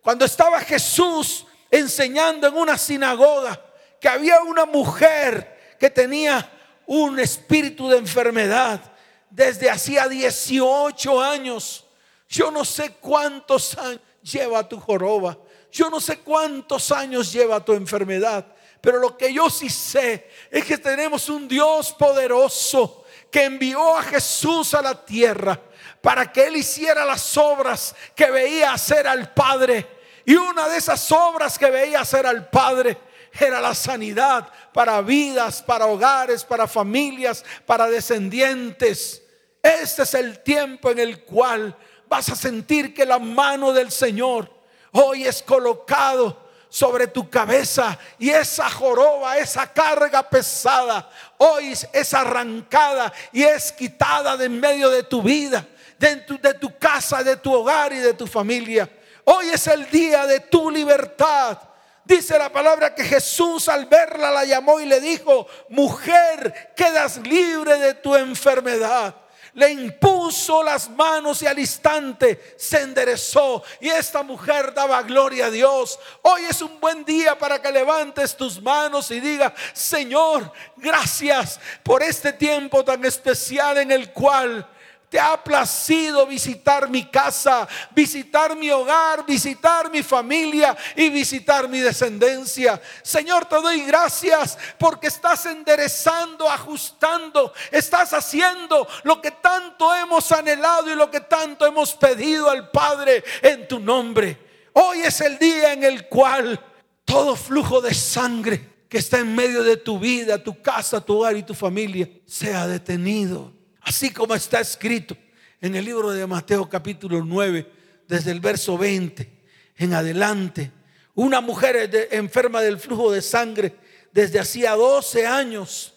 cuando 0.00 0.24
estaba 0.24 0.60
Jesús 0.60 1.44
enseñando 1.70 2.46
en 2.46 2.56
una 2.56 2.78
sinagoga, 2.78 3.62
que 4.00 4.08
había 4.08 4.40
una 4.40 4.64
mujer 4.64 5.76
que 5.78 5.90
tenía 5.90 6.50
un 6.86 7.20
espíritu 7.20 7.90
de 7.90 7.98
enfermedad 7.98 8.80
desde 9.28 9.68
hacía 9.68 10.08
18 10.08 11.20
años. 11.20 11.84
Yo 12.30 12.50
no 12.50 12.64
sé 12.64 12.92
cuántos 12.92 13.76
años 13.76 14.00
lleva 14.32 14.68
tu 14.68 14.80
joroba. 14.80 15.38
Yo 15.70 15.88
no 15.90 16.00
sé 16.00 16.18
cuántos 16.18 16.90
años 16.90 17.32
lleva 17.32 17.64
tu 17.64 17.72
enfermedad. 17.72 18.46
Pero 18.80 18.98
lo 18.98 19.16
que 19.16 19.32
yo 19.32 19.48
sí 19.50 19.68
sé 19.68 20.28
es 20.50 20.64
que 20.64 20.78
tenemos 20.78 21.28
un 21.28 21.48
Dios 21.48 21.92
poderoso 21.92 23.04
que 23.30 23.44
envió 23.44 23.96
a 23.96 24.02
Jesús 24.02 24.74
a 24.74 24.82
la 24.82 25.04
tierra 25.04 25.60
para 26.00 26.30
que 26.30 26.46
Él 26.46 26.56
hiciera 26.56 27.04
las 27.04 27.36
obras 27.36 27.94
que 28.14 28.30
veía 28.30 28.72
hacer 28.72 29.06
al 29.06 29.32
Padre. 29.32 29.86
Y 30.24 30.34
una 30.34 30.68
de 30.68 30.76
esas 30.76 31.10
obras 31.10 31.58
que 31.58 31.70
veía 31.70 32.00
hacer 32.00 32.26
al 32.26 32.48
Padre 32.48 32.98
era 33.38 33.60
la 33.60 33.74
sanidad 33.74 34.48
para 34.72 35.00
vidas, 35.00 35.62
para 35.62 35.86
hogares, 35.86 36.44
para 36.44 36.66
familias, 36.66 37.44
para 37.64 37.88
descendientes. 37.88 39.22
Este 39.62 40.02
es 40.02 40.14
el 40.14 40.42
tiempo 40.42 40.90
en 40.90 41.00
el 41.00 41.24
cual 41.24 41.76
vas 42.08 42.28
a 42.28 42.36
sentir 42.36 42.94
que 42.94 43.04
la 43.04 43.18
mano 43.18 43.72
del 43.72 43.90
Señor 43.90 44.50
hoy 44.92 45.26
es 45.26 45.42
colocado 45.42 46.46
sobre 46.68 47.06
tu 47.06 47.30
cabeza 47.30 47.98
y 48.18 48.30
esa 48.30 48.68
joroba, 48.70 49.38
esa 49.38 49.72
carga 49.72 50.28
pesada, 50.28 51.08
hoy 51.38 51.74
es 51.92 52.14
arrancada 52.14 53.12
y 53.32 53.42
es 53.42 53.72
quitada 53.72 54.36
de 54.36 54.46
en 54.46 54.60
medio 54.60 54.90
de 54.90 55.02
tu 55.02 55.22
vida, 55.22 55.66
de 55.98 56.16
de 56.16 56.54
tu 56.54 56.76
casa, 56.78 57.22
de 57.22 57.36
tu 57.36 57.52
hogar 57.52 57.92
y 57.92 57.98
de 57.98 58.14
tu 58.14 58.26
familia. 58.26 58.90
Hoy 59.24 59.48
es 59.48 59.66
el 59.66 59.90
día 59.90 60.26
de 60.26 60.40
tu 60.40 60.70
libertad. 60.70 61.58
Dice 62.04 62.38
la 62.38 62.52
palabra 62.52 62.94
que 62.94 63.02
Jesús 63.02 63.68
al 63.68 63.86
verla 63.86 64.30
la 64.30 64.44
llamó 64.44 64.78
y 64.78 64.86
le 64.86 65.00
dijo, 65.00 65.48
mujer, 65.68 66.72
quedas 66.76 67.18
libre 67.18 67.78
de 67.78 67.94
tu 67.94 68.14
enfermedad. 68.14 69.14
Le 69.56 69.70
impuso 69.70 70.62
las 70.62 70.90
manos 70.90 71.40
y 71.40 71.46
al 71.46 71.58
instante 71.58 72.54
se 72.58 72.82
enderezó. 72.82 73.64
Y 73.80 73.88
esta 73.88 74.22
mujer 74.22 74.74
daba 74.74 75.02
gloria 75.02 75.46
a 75.46 75.50
Dios. 75.50 75.98
Hoy 76.20 76.42
es 76.44 76.60
un 76.60 76.78
buen 76.78 77.06
día 77.06 77.38
para 77.38 77.62
que 77.62 77.72
levantes 77.72 78.36
tus 78.36 78.60
manos 78.60 79.10
y 79.10 79.18
diga, 79.18 79.54
Señor, 79.72 80.52
gracias 80.76 81.58
por 81.82 82.02
este 82.02 82.34
tiempo 82.34 82.84
tan 82.84 83.02
especial 83.06 83.78
en 83.78 83.92
el 83.92 84.12
cual 84.12 84.68
te 85.08 85.20
ha 85.20 85.42
placido 85.42 86.26
visitar 86.26 86.88
mi 86.88 87.04
casa, 87.04 87.68
visitar 87.94 88.56
mi 88.56 88.70
hogar, 88.70 89.24
visitar 89.24 89.90
mi 89.90 90.02
familia 90.02 90.76
y 90.96 91.10
visitar 91.10 91.68
mi 91.68 91.80
descendencia. 91.80 92.80
Señor, 93.02 93.44
te 93.44 93.56
doy 93.56 93.82
gracias 93.82 94.58
porque 94.78 95.06
estás 95.06 95.46
enderezando, 95.46 96.50
ajustando, 96.50 97.52
estás 97.70 98.12
haciendo 98.12 98.86
lo 99.04 99.20
que 99.20 99.30
tanto 99.30 99.94
hemos 99.94 100.30
anhelado 100.32 100.90
y 100.90 100.96
lo 100.96 101.10
que 101.10 101.20
tanto 101.20 101.64
hemos 101.66 101.94
pedido 101.94 102.50
al 102.50 102.70
Padre 102.70 103.22
en 103.42 103.68
tu 103.68 103.78
nombre. 103.78 104.38
Hoy 104.72 105.00
es 105.00 105.20
el 105.20 105.38
día 105.38 105.72
en 105.72 105.84
el 105.84 106.08
cual 106.08 106.60
todo 107.04 107.36
flujo 107.36 107.80
de 107.80 107.94
sangre 107.94 108.76
que 108.88 108.98
está 108.98 109.18
en 109.18 109.34
medio 109.34 109.62
de 109.62 109.76
tu 109.76 109.98
vida, 109.98 110.42
tu 110.42 110.60
casa, 110.60 111.00
tu 111.00 111.18
hogar 111.18 111.36
y 111.36 111.42
tu 111.44 111.54
familia 111.54 112.08
sea 112.26 112.66
detenido 112.66 113.55
Así 113.86 114.10
como 114.10 114.34
está 114.34 114.58
escrito 114.58 115.16
en 115.60 115.76
el 115.76 115.84
libro 115.84 116.10
de 116.10 116.26
Mateo 116.26 116.68
capítulo 116.68 117.24
9, 117.24 117.70
desde 118.08 118.32
el 118.32 118.40
verso 118.40 118.76
20 118.76 119.44
en 119.76 119.94
adelante. 119.94 120.72
Una 121.14 121.40
mujer 121.40 122.08
enferma 122.10 122.60
del 122.62 122.80
flujo 122.80 123.12
de 123.12 123.22
sangre 123.22 123.76
desde 124.10 124.40
hacía 124.40 124.72
12 124.72 125.24
años. 125.24 125.94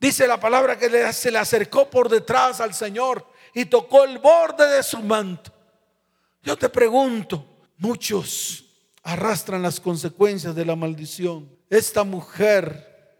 Dice 0.00 0.26
la 0.26 0.40
palabra 0.40 0.76
que 0.76 1.12
se 1.12 1.30
le 1.30 1.38
acercó 1.38 1.88
por 1.88 2.08
detrás 2.08 2.60
al 2.60 2.74
Señor 2.74 3.24
y 3.54 3.66
tocó 3.66 4.02
el 4.02 4.18
borde 4.18 4.68
de 4.68 4.82
su 4.82 4.98
manto. 4.98 5.52
Yo 6.42 6.58
te 6.58 6.68
pregunto, 6.68 7.46
muchos 7.76 8.64
arrastran 9.04 9.62
las 9.62 9.78
consecuencias 9.78 10.56
de 10.56 10.64
la 10.64 10.74
maldición. 10.74 11.48
Esta 11.70 12.02
mujer 12.02 13.14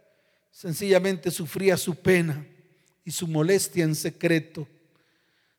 sencillamente 0.50 1.30
sufría 1.30 1.76
su 1.76 1.94
pena 1.94 2.44
y 3.04 3.10
su 3.10 3.26
molestia 3.28 3.84
en 3.84 3.94
secreto. 3.94 4.68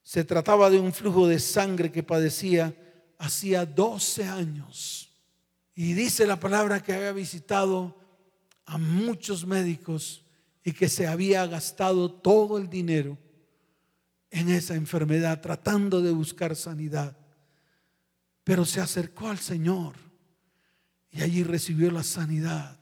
Se 0.01 0.23
trataba 0.23 0.69
de 0.69 0.79
un 0.79 0.93
flujo 0.93 1.27
de 1.27 1.39
sangre 1.39 1.91
que 1.91 2.03
padecía 2.03 2.75
hacía 3.17 3.65
12 3.65 4.25
años. 4.25 5.09
Y 5.75 5.93
dice 5.93 6.27
la 6.27 6.39
palabra 6.39 6.83
que 6.83 6.93
había 6.93 7.11
visitado 7.13 7.97
a 8.65 8.77
muchos 8.77 9.45
médicos 9.45 10.23
y 10.63 10.71
que 10.71 10.89
se 10.89 11.07
había 11.07 11.45
gastado 11.47 12.11
todo 12.11 12.57
el 12.57 12.69
dinero 12.69 13.17
en 14.29 14.49
esa 14.49 14.75
enfermedad 14.75 15.41
tratando 15.41 16.01
de 16.01 16.11
buscar 16.11 16.55
sanidad. 16.55 17.17
Pero 18.43 18.65
se 18.65 18.81
acercó 18.81 19.29
al 19.29 19.39
Señor 19.39 19.95
y 21.11 21.21
allí 21.21 21.43
recibió 21.43 21.91
la 21.91 22.03
sanidad 22.03 22.77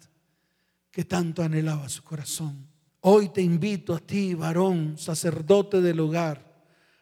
que 0.92 1.06
tanto 1.06 1.44
anhelaba 1.44 1.88
su 1.90 2.04
corazón. 2.04 2.71
Hoy 3.02 3.30
te 3.30 3.42
invito 3.42 3.96
a 3.96 4.00
ti, 4.00 4.36
varón, 4.36 4.96
sacerdote 4.98 5.82
del 5.82 6.00
hogar, 6.00 6.46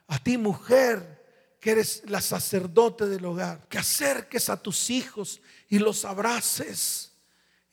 a 0.08 0.18
ti, 0.18 0.38
mujer, 0.38 1.20
que 1.60 1.72
eres 1.72 2.04
la 2.08 2.22
sacerdote 2.22 3.08
del 3.08 3.26
hogar, 3.26 3.68
que 3.68 3.78
acerques 3.78 4.50
a 4.50 4.62
tus 4.62 4.90
hijos 4.90 5.42
y 5.68 5.78
los 5.78 6.06
abraces 6.06 7.12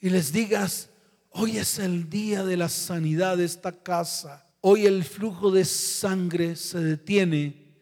y 0.01 0.11
les 0.11 0.33
digas, 0.33 0.91
hoy 1.31 1.59
es 1.59 1.79
el 1.79 2.11
día 2.11 2.45
de 2.45 2.57
la 2.57 2.69
sanidad 2.69 3.37
de 3.37 3.45
esta 3.45 3.71
casa. 3.71 4.49
Hoy 4.61 4.87
el 4.87 5.05
flujo 5.05 5.53
de 5.53 5.65
sangre 5.65 6.57
se 6.57 6.81
detiene. 6.81 7.77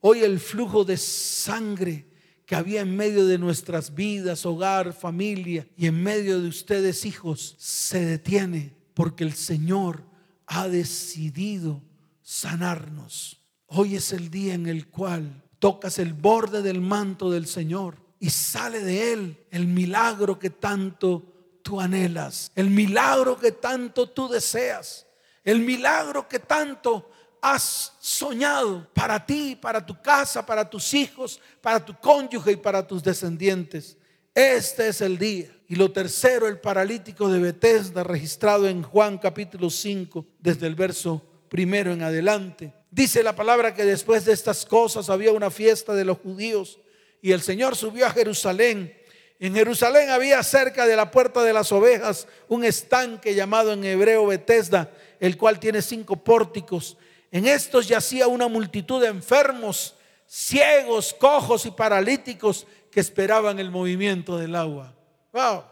Hoy 0.00 0.20
el 0.20 0.38
flujo 0.38 0.84
de 0.84 0.98
sangre 0.98 2.06
que 2.44 2.54
había 2.54 2.82
en 2.82 2.94
medio 2.94 3.26
de 3.26 3.38
nuestras 3.38 3.94
vidas, 3.94 4.44
hogar, 4.44 4.92
familia 4.92 5.66
y 5.76 5.86
en 5.86 6.02
medio 6.02 6.40
de 6.40 6.48
ustedes 6.48 7.04
hijos, 7.06 7.56
se 7.58 8.04
detiene 8.04 8.76
porque 8.96 9.24
el 9.24 9.34
Señor 9.34 10.02
ha 10.46 10.68
decidido 10.68 11.82
sanarnos. 12.22 13.38
Hoy 13.66 13.94
es 13.94 14.14
el 14.14 14.30
día 14.30 14.54
en 14.54 14.66
el 14.66 14.88
cual 14.88 15.44
tocas 15.58 15.98
el 15.98 16.14
borde 16.14 16.62
del 16.62 16.80
manto 16.80 17.30
del 17.30 17.46
Señor 17.46 17.98
y 18.18 18.30
sale 18.30 18.80
de 18.80 19.12
él 19.12 19.46
el 19.50 19.66
milagro 19.66 20.38
que 20.38 20.48
tanto 20.48 21.58
tú 21.60 21.78
anhelas, 21.78 22.50
el 22.54 22.70
milagro 22.70 23.36
que 23.36 23.52
tanto 23.52 24.08
tú 24.08 24.30
deseas, 24.30 25.06
el 25.44 25.60
milagro 25.60 26.26
que 26.26 26.38
tanto 26.38 27.10
has 27.42 27.92
soñado 28.00 28.88
para 28.94 29.26
ti, 29.26 29.58
para 29.60 29.84
tu 29.84 30.00
casa, 30.00 30.46
para 30.46 30.70
tus 30.70 30.94
hijos, 30.94 31.38
para 31.60 31.84
tu 31.84 31.94
cónyuge 32.00 32.52
y 32.52 32.56
para 32.56 32.86
tus 32.86 33.02
descendientes. 33.02 33.95
Este 34.36 34.88
es 34.88 35.00
el 35.00 35.16
día. 35.16 35.46
Y 35.66 35.76
lo 35.76 35.90
tercero, 35.90 36.46
el 36.46 36.58
paralítico 36.58 37.30
de 37.30 37.40
Bethesda, 37.40 38.04
registrado 38.04 38.68
en 38.68 38.82
Juan 38.82 39.16
capítulo 39.16 39.70
5, 39.70 40.26
desde 40.38 40.66
el 40.66 40.74
verso 40.74 41.22
primero 41.48 41.90
en 41.90 42.02
adelante. 42.02 42.72
Dice 42.90 43.22
la 43.22 43.34
palabra 43.34 43.74
que 43.74 43.86
después 43.86 44.26
de 44.26 44.34
estas 44.34 44.66
cosas 44.66 45.08
había 45.08 45.32
una 45.32 45.50
fiesta 45.50 45.94
de 45.94 46.04
los 46.04 46.18
judíos 46.18 46.78
y 47.22 47.32
el 47.32 47.40
Señor 47.40 47.76
subió 47.76 48.04
a 48.04 48.10
Jerusalén. 48.10 48.94
En 49.40 49.54
Jerusalén 49.54 50.10
había 50.10 50.42
cerca 50.42 50.86
de 50.86 50.96
la 50.96 51.10
puerta 51.10 51.42
de 51.42 51.54
las 51.54 51.72
ovejas 51.72 52.28
un 52.48 52.62
estanque 52.62 53.34
llamado 53.34 53.72
en 53.72 53.84
hebreo 53.84 54.26
Bethesda, 54.26 54.92
el 55.18 55.38
cual 55.38 55.58
tiene 55.58 55.80
cinco 55.80 56.14
pórticos 56.14 56.98
en 57.30 57.46
estos 57.46 57.88
yacía 57.88 58.28
una 58.28 58.48
multitud 58.48 59.00
de 59.00 59.08
enfermos, 59.08 59.94
ciegos, 60.26 61.12
cojos 61.12 61.66
y 61.66 61.70
paralíticos 61.70 62.66
que 62.96 63.00
esperaban 63.00 63.58
el 63.58 63.70
movimiento 63.70 64.38
del 64.38 64.56
agua. 64.56 64.90
Wow. 65.30 65.64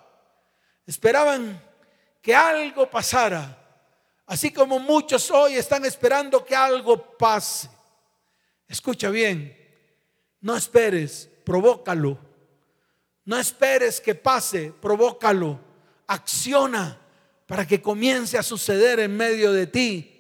Esperaban 0.87 1.59
que 2.21 2.35
algo 2.35 2.91
pasara. 2.91 3.57
Así 4.27 4.53
como 4.53 4.79
muchos 4.79 5.31
hoy 5.31 5.55
están 5.55 5.87
esperando 5.87 6.45
que 6.45 6.55
algo 6.55 7.17
pase. 7.17 7.71
Escucha 8.69 9.09
bien, 9.09 9.57
no 10.43 10.55
esperes, 10.55 11.31
provócalo. 11.47 12.19
No 13.25 13.39
esperes 13.39 14.03
que 14.03 14.15
pase, 14.15 14.75
provócalo. 14.79 15.59
Acciona 16.07 17.01
para 17.47 17.67
que 17.67 17.81
comience 17.81 18.37
a 18.37 18.43
suceder 18.43 19.01
en 19.01 19.17
medio 19.17 19.51
de 19.51 19.67
ti 19.67 20.11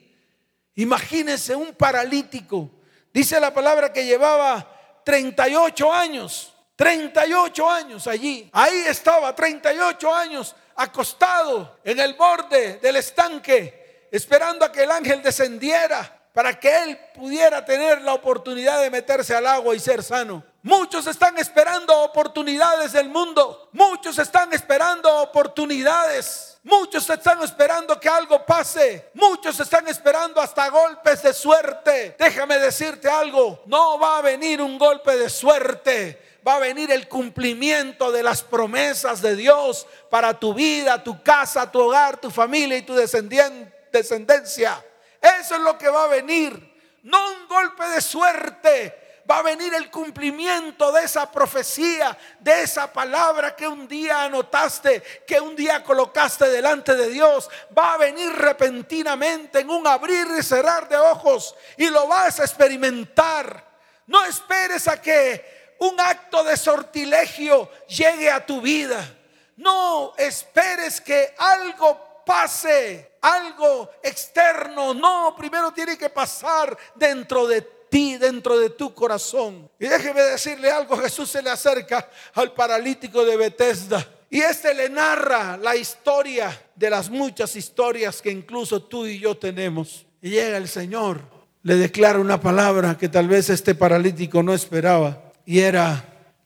Imagínense 0.76 1.54
un 1.54 1.74
paralítico. 1.74 2.70
Dice 3.12 3.38
la 3.38 3.52
palabra 3.52 3.92
que 3.92 4.06
llevaba 4.06 5.02
38 5.04 5.92
años. 5.92 6.53
38 6.76 7.70
años 7.70 8.06
allí. 8.06 8.48
Ahí 8.52 8.84
estaba, 8.86 9.34
38 9.34 10.14
años, 10.14 10.54
acostado 10.76 11.78
en 11.84 12.00
el 12.00 12.14
borde 12.14 12.78
del 12.78 12.96
estanque, 12.96 14.08
esperando 14.10 14.64
a 14.64 14.72
que 14.72 14.82
el 14.82 14.90
ángel 14.90 15.22
descendiera 15.22 16.20
para 16.34 16.58
que 16.58 16.82
él 16.82 16.98
pudiera 17.14 17.64
tener 17.64 18.02
la 18.02 18.12
oportunidad 18.12 18.80
de 18.80 18.90
meterse 18.90 19.36
al 19.36 19.46
agua 19.46 19.72
y 19.76 19.78
ser 19.78 20.02
sano. 20.02 20.42
Muchos 20.62 21.06
están 21.06 21.38
esperando 21.38 21.96
oportunidades 22.02 22.92
del 22.92 23.08
mundo. 23.08 23.68
Muchos 23.70 24.18
están 24.18 24.52
esperando 24.52 25.22
oportunidades. 25.22 26.58
Muchos 26.64 27.08
están 27.08 27.40
esperando 27.42 28.00
que 28.00 28.08
algo 28.08 28.44
pase. 28.44 29.10
Muchos 29.14 29.60
están 29.60 29.86
esperando 29.86 30.40
hasta 30.40 30.70
golpes 30.70 31.22
de 31.22 31.32
suerte. 31.32 32.16
Déjame 32.18 32.58
decirte 32.58 33.08
algo. 33.08 33.62
No 33.66 33.96
va 34.00 34.18
a 34.18 34.22
venir 34.22 34.60
un 34.60 34.76
golpe 34.76 35.16
de 35.16 35.30
suerte. 35.30 36.33
Va 36.46 36.56
a 36.56 36.58
venir 36.58 36.90
el 36.90 37.08
cumplimiento 37.08 38.12
de 38.12 38.22
las 38.22 38.42
promesas 38.42 39.22
de 39.22 39.34
Dios 39.34 39.86
para 40.10 40.38
tu 40.38 40.52
vida, 40.52 41.02
tu 41.02 41.22
casa, 41.22 41.70
tu 41.70 41.80
hogar, 41.80 42.20
tu 42.20 42.30
familia 42.30 42.76
y 42.76 42.82
tu 42.82 42.94
descendencia. 42.94 44.84
Eso 45.20 45.54
es 45.54 45.60
lo 45.60 45.78
que 45.78 45.88
va 45.88 46.04
a 46.04 46.08
venir. 46.08 46.74
No 47.02 47.32
un 47.32 47.48
golpe 47.48 47.88
de 47.88 48.00
suerte 48.00 49.22
va 49.30 49.38
a 49.38 49.42
venir 49.42 49.72
el 49.74 49.90
cumplimiento 49.90 50.92
de 50.92 51.04
esa 51.04 51.30
profecía, 51.30 52.16
de 52.40 52.62
esa 52.62 52.92
palabra 52.92 53.56
que 53.56 53.66
un 53.66 53.88
día 53.88 54.24
anotaste, 54.24 55.02
que 55.26 55.40
un 55.40 55.56
día 55.56 55.82
colocaste 55.82 56.48
delante 56.48 56.94
de 56.94 57.08
Dios. 57.08 57.48
Va 57.76 57.94
a 57.94 57.98
venir 57.98 58.30
repentinamente 58.32 59.60
en 59.60 59.70
un 59.70 59.86
abrir 59.86 60.26
y 60.38 60.42
cerrar 60.42 60.88
de 60.88 60.96
ojos 60.96 61.54
y 61.76 61.88
lo 61.88 62.06
vas 62.06 62.40
a 62.40 62.44
experimentar. 62.44 63.64
No 64.06 64.22
esperes 64.24 64.86
a 64.88 65.00
que 65.00 65.74
un 65.78 65.98
de 66.42 66.56
sortilegio 66.56 67.70
llegue 67.86 68.30
a 68.30 68.44
tu 68.44 68.60
vida. 68.60 69.08
No 69.56 70.14
esperes 70.16 71.00
que 71.00 71.34
algo 71.38 72.22
pase, 72.26 73.12
algo 73.20 73.90
externo. 74.02 74.94
No, 74.94 75.34
primero 75.36 75.72
tiene 75.72 75.96
que 75.96 76.08
pasar 76.10 76.76
dentro 76.96 77.46
de 77.46 77.60
ti 77.94 78.16
dentro 78.16 78.58
de 78.58 78.70
tu 78.70 78.92
corazón. 78.92 79.70
Y 79.78 79.86
déjeme 79.86 80.20
decirle 80.22 80.68
algo, 80.68 80.96
Jesús 80.96 81.30
se 81.30 81.40
le 81.40 81.50
acerca 81.50 82.08
al 82.34 82.52
paralítico 82.52 83.24
de 83.24 83.36
Bethesda. 83.36 84.04
Y 84.28 84.40
este 84.40 84.74
le 84.74 84.88
narra 84.88 85.56
la 85.56 85.76
historia 85.76 86.60
de 86.74 86.90
las 86.90 87.08
muchas 87.08 87.54
historias 87.54 88.20
que 88.20 88.32
incluso 88.32 88.82
tú 88.82 89.06
y 89.06 89.20
yo 89.20 89.36
tenemos. 89.36 90.06
Y 90.20 90.30
llega 90.30 90.56
el 90.56 90.66
Señor, 90.66 91.20
le 91.62 91.76
declara 91.76 92.18
una 92.18 92.40
palabra 92.40 92.98
que 92.98 93.08
tal 93.08 93.28
vez 93.28 93.48
este 93.48 93.76
paralítico 93.76 94.42
no 94.42 94.52
esperaba. 94.52 95.22
Y 95.46 95.60
era, 95.60 96.04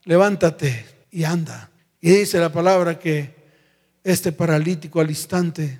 levántate 0.09 0.85
y 1.09 1.23
anda. 1.23 1.69
Y 2.01 2.09
dice 2.09 2.37
la 2.39 2.51
palabra 2.51 2.99
que 2.99 3.33
este 4.03 4.33
paralítico 4.33 4.99
al 4.99 5.09
instante 5.09 5.79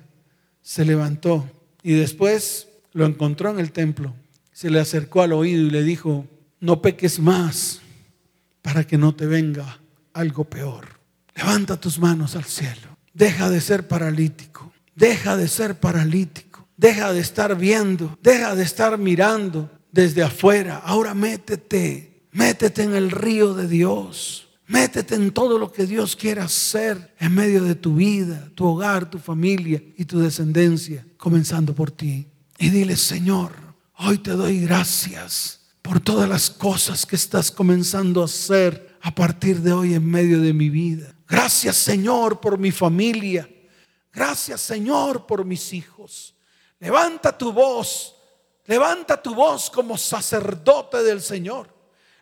se 0.62 0.86
levantó 0.86 1.50
y 1.82 1.92
después 1.92 2.68
lo 2.92 3.04
encontró 3.04 3.50
en 3.50 3.60
el 3.60 3.72
templo 3.72 4.14
se 4.60 4.68
le 4.68 4.78
acercó 4.78 5.22
al 5.22 5.32
oído 5.32 5.62
y 5.62 5.70
le 5.70 5.82
dijo, 5.82 6.26
no 6.60 6.82
peques 6.82 7.18
más 7.18 7.80
para 8.60 8.86
que 8.86 8.98
no 8.98 9.14
te 9.14 9.24
venga 9.24 9.80
algo 10.12 10.44
peor. 10.44 11.00
Levanta 11.34 11.80
tus 11.80 11.98
manos 11.98 12.36
al 12.36 12.44
cielo. 12.44 12.98
Deja 13.14 13.48
de 13.48 13.62
ser 13.62 13.88
paralítico. 13.88 14.70
Deja 14.94 15.38
de 15.38 15.48
ser 15.48 15.80
paralítico. 15.80 16.68
Deja 16.76 17.10
de 17.14 17.20
estar 17.20 17.56
viendo. 17.56 18.18
Deja 18.22 18.54
de 18.54 18.62
estar 18.62 18.98
mirando 18.98 19.70
desde 19.92 20.22
afuera. 20.22 20.82
Ahora 20.84 21.14
métete. 21.14 22.09
Métete 22.32 22.82
en 22.82 22.94
el 22.94 23.10
río 23.10 23.54
de 23.54 23.66
Dios. 23.66 24.48
Métete 24.66 25.16
en 25.16 25.32
todo 25.32 25.58
lo 25.58 25.72
que 25.72 25.86
Dios 25.86 26.14
quiere 26.14 26.40
hacer 26.40 27.14
en 27.18 27.34
medio 27.34 27.64
de 27.64 27.74
tu 27.74 27.94
vida, 27.96 28.50
tu 28.54 28.66
hogar, 28.66 29.10
tu 29.10 29.18
familia 29.18 29.82
y 29.96 30.04
tu 30.04 30.20
descendencia, 30.20 31.04
comenzando 31.16 31.74
por 31.74 31.90
ti. 31.90 32.28
Y 32.58 32.68
dile, 32.68 32.96
Señor, 32.96 33.70
Hoy 34.02 34.16
te 34.16 34.30
doy 34.30 34.60
gracias 34.60 35.60
por 35.82 36.00
todas 36.00 36.26
las 36.26 36.48
cosas 36.48 37.04
que 37.04 37.16
estás 37.16 37.50
comenzando 37.50 38.22
a 38.22 38.24
hacer 38.24 38.96
a 39.02 39.14
partir 39.14 39.60
de 39.60 39.72
hoy 39.72 39.92
en 39.92 40.10
medio 40.10 40.40
de 40.40 40.54
mi 40.54 40.70
vida. 40.70 41.14
Gracias 41.28 41.76
Señor 41.76 42.40
por 42.40 42.56
mi 42.56 42.70
familia. 42.70 43.46
Gracias 44.10 44.62
Señor 44.62 45.26
por 45.26 45.44
mis 45.44 45.74
hijos. 45.74 46.34
Levanta 46.78 47.36
tu 47.36 47.52
voz. 47.52 48.16
Levanta 48.64 49.22
tu 49.22 49.34
voz 49.34 49.68
como 49.68 49.98
sacerdote 49.98 51.02
del 51.02 51.20
Señor. 51.20 51.68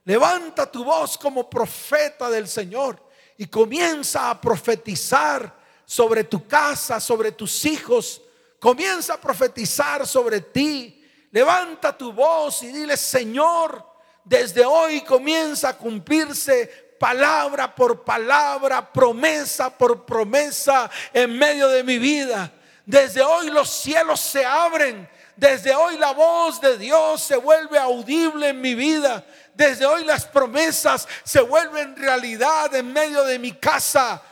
Levanta 0.09 0.64
tu 0.73 0.85
voz 0.85 1.18
como 1.18 1.49
profeta 1.49 2.31
del 2.31 2.49
Señor 2.49 2.99
y 3.37 3.47
comienza 3.47 4.31
a 4.31 4.40
profetizar 4.40 5.55
sobre 5.85 6.25
tu 6.25 6.49
casa, 6.49 6.99
sobre 6.99 7.33
tus 7.33 7.64
hijos. 7.66 8.23
Comienza 8.59 9.15
a 9.15 9.21
profetizar 9.21 10.06
sobre 10.06 10.40
ti, 10.40 10.98
Levanta 11.31 11.96
tu 11.96 12.13
voz 12.13 12.63
y 12.63 12.69
dile, 12.69 12.96
Señor, 12.96 13.85
desde 14.25 14.65
hoy 14.65 15.02
comienza 15.02 15.71
a 15.71 15.77
cumplirse 15.77 16.96
palabra 16.98 17.75
por 17.75 18.02
palabra, 18.02 18.90
promesa 18.92 19.71
por 19.77 20.06
promesa 20.06 20.90
en 21.13 21.38
medio 21.38 21.69
de 21.69 21.85
mi 21.85 21.98
vida. 21.98 22.50
Desde 22.87 23.23
hoy 23.23 23.50
los 23.50 23.69
cielos 23.69 24.21
se 24.21 24.44
abren. 24.44 25.09
Desde 25.37 25.73
hoy 25.73 25.96
la 25.98 26.13
voz 26.13 26.61
de 26.61 26.79
Dios 26.79 27.23
se 27.23 27.37
vuelve 27.37 27.79
audible 27.79 28.48
en 28.48 28.61
mi 28.61 28.75
vida. 28.75 29.25
Desde 29.59 29.85
hoy 29.85 30.04
las 30.04 30.25
promesas 30.25 31.09
se 31.25 31.40
vuelven 31.40 31.96
realidad 31.96 32.73
en 32.77 32.92
medio 32.92 33.25
de 33.25 33.40
mi 33.40 33.50
casa, 33.54 34.23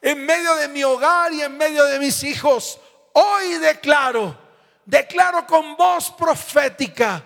en 0.00 0.24
medio 0.24 0.54
de 0.54 0.68
mi 0.68 0.84
hogar 0.84 1.32
y 1.32 1.42
en 1.42 1.58
medio 1.58 1.84
de 1.86 1.98
mis 1.98 2.22
hijos. 2.22 2.78
Hoy 3.12 3.54
declaro 3.54 4.46
declaro 4.84 5.44
con 5.44 5.76
voz 5.76 6.12
profética 6.12 7.24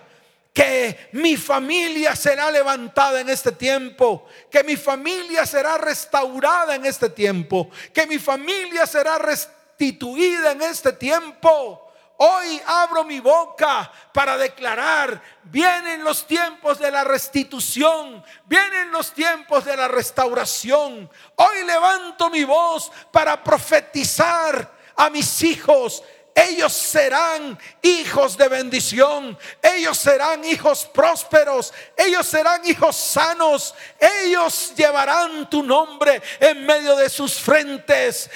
que 0.51 1.09
mi 1.11 1.37
familia 1.37 2.15
será 2.15 2.49
levantada 2.49 3.21
en 3.21 3.29
este 3.29 3.51
tiempo, 3.51 4.27
que 4.49 4.63
mi 4.63 4.75
familia 4.75 5.45
será 5.45 5.77
restaurada 5.77 6.73
en 6.73 6.87
este 6.87 7.11
tiempo, 7.11 7.69
que 7.93 8.07
mi 8.07 8.17
familia 8.17 8.87
será 8.87 9.19
restituida 9.19 10.53
en 10.53 10.63
este 10.63 10.93
tiempo. 10.93 11.90
Hoy 12.23 12.61
abro 12.67 13.03
mi 13.03 13.19
boca 13.19 13.91
para 14.13 14.37
declarar, 14.37 15.19
vienen 15.41 16.03
los 16.03 16.27
tiempos 16.27 16.77
de 16.77 16.91
la 16.91 17.03
restitución, 17.03 18.23
vienen 18.45 18.91
los 18.91 19.11
tiempos 19.11 19.65
de 19.65 19.75
la 19.75 19.87
restauración. 19.87 21.09
Hoy 21.35 21.65
levanto 21.65 22.29
mi 22.29 22.43
voz 22.43 22.91
para 23.11 23.43
profetizar 23.43 24.71
a 24.95 25.09
mis 25.09 25.41
hijos 25.41 26.03
ellos 26.33 26.73
serán 26.73 27.57
hijos 27.81 28.37
de 28.37 28.47
bendición, 28.47 29.37
ellos 29.61 29.97
serán 29.97 30.43
hijos 30.45 30.85
prósperos, 30.85 31.73
ellos 31.97 32.25
serán 32.25 32.65
hijos 32.65 32.95
sanos, 32.95 33.75
ellos 33.99 34.73
llevarán 34.75 35.49
tu 35.49 35.63
nombre 35.63 36.21
en 36.39 36.65
medio 36.65 36.95
de 36.95 37.09
sus 37.09 37.39
frentes, 37.39 38.29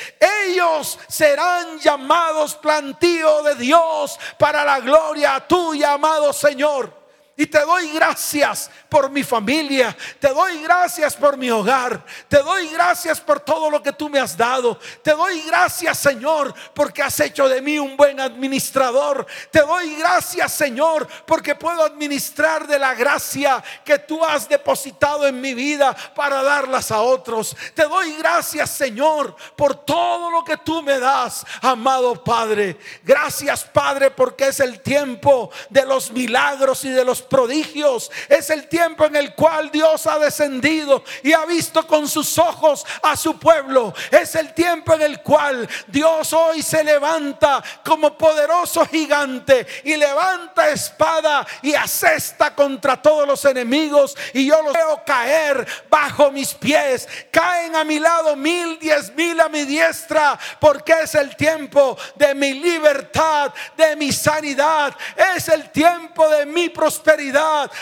ellos 0.48 0.98
serán 1.08 1.80
llamados 1.80 2.56
plantío 2.56 3.44
de 3.44 3.56
Dios 3.56 4.20
para 4.38 4.66
la 4.66 4.80
gloria 4.80 5.40
tuya, 5.48 5.94
amado 5.94 6.34
Señor. 6.34 7.05
Y 7.38 7.48
te 7.48 7.60
doy 7.60 7.92
gracias 7.92 8.72
por 8.88 9.10
mi 9.10 9.22
familia. 9.22 9.96
Te 10.22 10.30
doy 10.30 10.62
gracias 10.62 11.18
por 11.18 11.36
mi 11.36 11.52
hogar. 11.52 12.06
Te 12.30 12.38
doy 12.42 12.70
gracias 12.70 13.20
por 13.20 13.42
todo 13.42 13.70
lo 13.70 13.84
que 13.84 13.92
tú 13.92 14.08
me 14.08 14.20
has 14.20 14.38
dado. 14.38 14.80
Te 15.04 15.12
doy 15.12 15.42
gracias, 15.42 16.00
Señor, 16.00 16.54
porque 16.74 17.04
has 17.04 17.20
hecho 17.20 17.50
de 17.50 17.62
mí 17.62 17.78
un 17.78 17.98
buen 17.98 18.22
administrador. 18.22 19.28
Te 19.52 19.60
doy 19.60 19.96
gracias, 19.96 20.54
Señor, 20.54 21.10
porque 21.26 21.56
puedo 21.56 21.84
administrar 21.84 22.68
de 22.68 22.80
la 22.80 22.94
gracia 22.94 23.62
que 23.84 24.00
tú 24.00 24.24
has 24.24 24.48
depositado 24.48 25.28
en 25.28 25.42
mi 25.42 25.54
vida 25.54 25.94
para 26.16 26.42
darlas 26.42 26.90
a 26.90 27.02
otros. 27.02 27.54
Te 27.74 27.84
doy 27.84 28.14
gracias, 28.14 28.70
Señor, 28.70 29.36
por 29.58 29.76
todo 29.76 30.32
lo 30.32 30.46
que 30.46 30.56
tú 30.56 30.82
me 30.82 31.00
das, 31.00 31.46
amado 31.62 32.24
Padre. 32.24 32.78
Gracias, 33.04 33.66
Padre, 33.66 34.10
porque 34.10 34.48
es 34.48 34.62
el 34.62 34.80
tiempo 34.80 35.52
de 35.70 35.86
los 35.86 36.12
milagros 36.12 36.86
y 36.86 36.92
de 36.92 37.04
los 37.04 37.25
prodigios. 37.26 38.12
Es 38.30 38.50
el 38.50 38.68
tiempo 38.68 39.06
en 39.06 39.16
el 39.16 39.34
cual 39.34 39.72
Dios 39.72 40.08
ha 40.08 40.20
descendido 40.20 41.04
y 41.24 41.34
ha 41.34 41.46
visto 41.46 41.86
con 41.88 42.08
sus 42.08 42.38
ojos 42.38 42.86
a 43.02 43.16
su 43.16 43.38
pueblo. 43.40 43.94
Es 44.12 44.36
el 44.36 44.54
tiempo 44.54 44.94
en 44.94 45.02
el 45.02 45.22
cual 45.22 45.68
Dios 45.88 46.32
hoy 46.34 46.62
se 46.62 46.84
levanta 46.84 47.64
como 47.84 48.18
poderoso 48.18 48.86
gigante 48.86 49.66
y 49.84 49.96
levanta 49.96 50.70
espada 50.70 51.46
y 51.62 51.74
asesta 51.74 52.54
contra 52.54 53.02
todos 53.02 53.28
los 53.28 53.44
enemigos 53.46 54.16
y 54.34 54.46
yo 54.46 54.62
los 54.62 54.74
veo 54.74 55.02
caer 55.06 55.66
bajo 55.90 56.32
mis 56.32 56.54
pies. 56.54 57.08
Caen 57.32 57.76
a 57.76 57.84
mi 57.84 58.00
lado 58.00 58.36
mil, 58.36 58.78
diez 58.80 59.14
mil 59.16 59.40
a 59.40 59.50
mi 59.50 59.64
diestra 59.64 60.38
porque 60.60 60.94
es 61.04 61.16
el 61.16 61.36
tiempo 61.36 61.98
de 62.16 62.36
mi 62.36 62.54
libertad, 62.54 63.54
de 63.76 63.96
mi 63.96 64.12
sanidad. 64.12 64.96
Es 65.36 65.48
el 65.50 65.70
tiempo 65.72 66.28
de 66.30 66.46
mi 66.46 66.70
prosperidad 66.70 67.15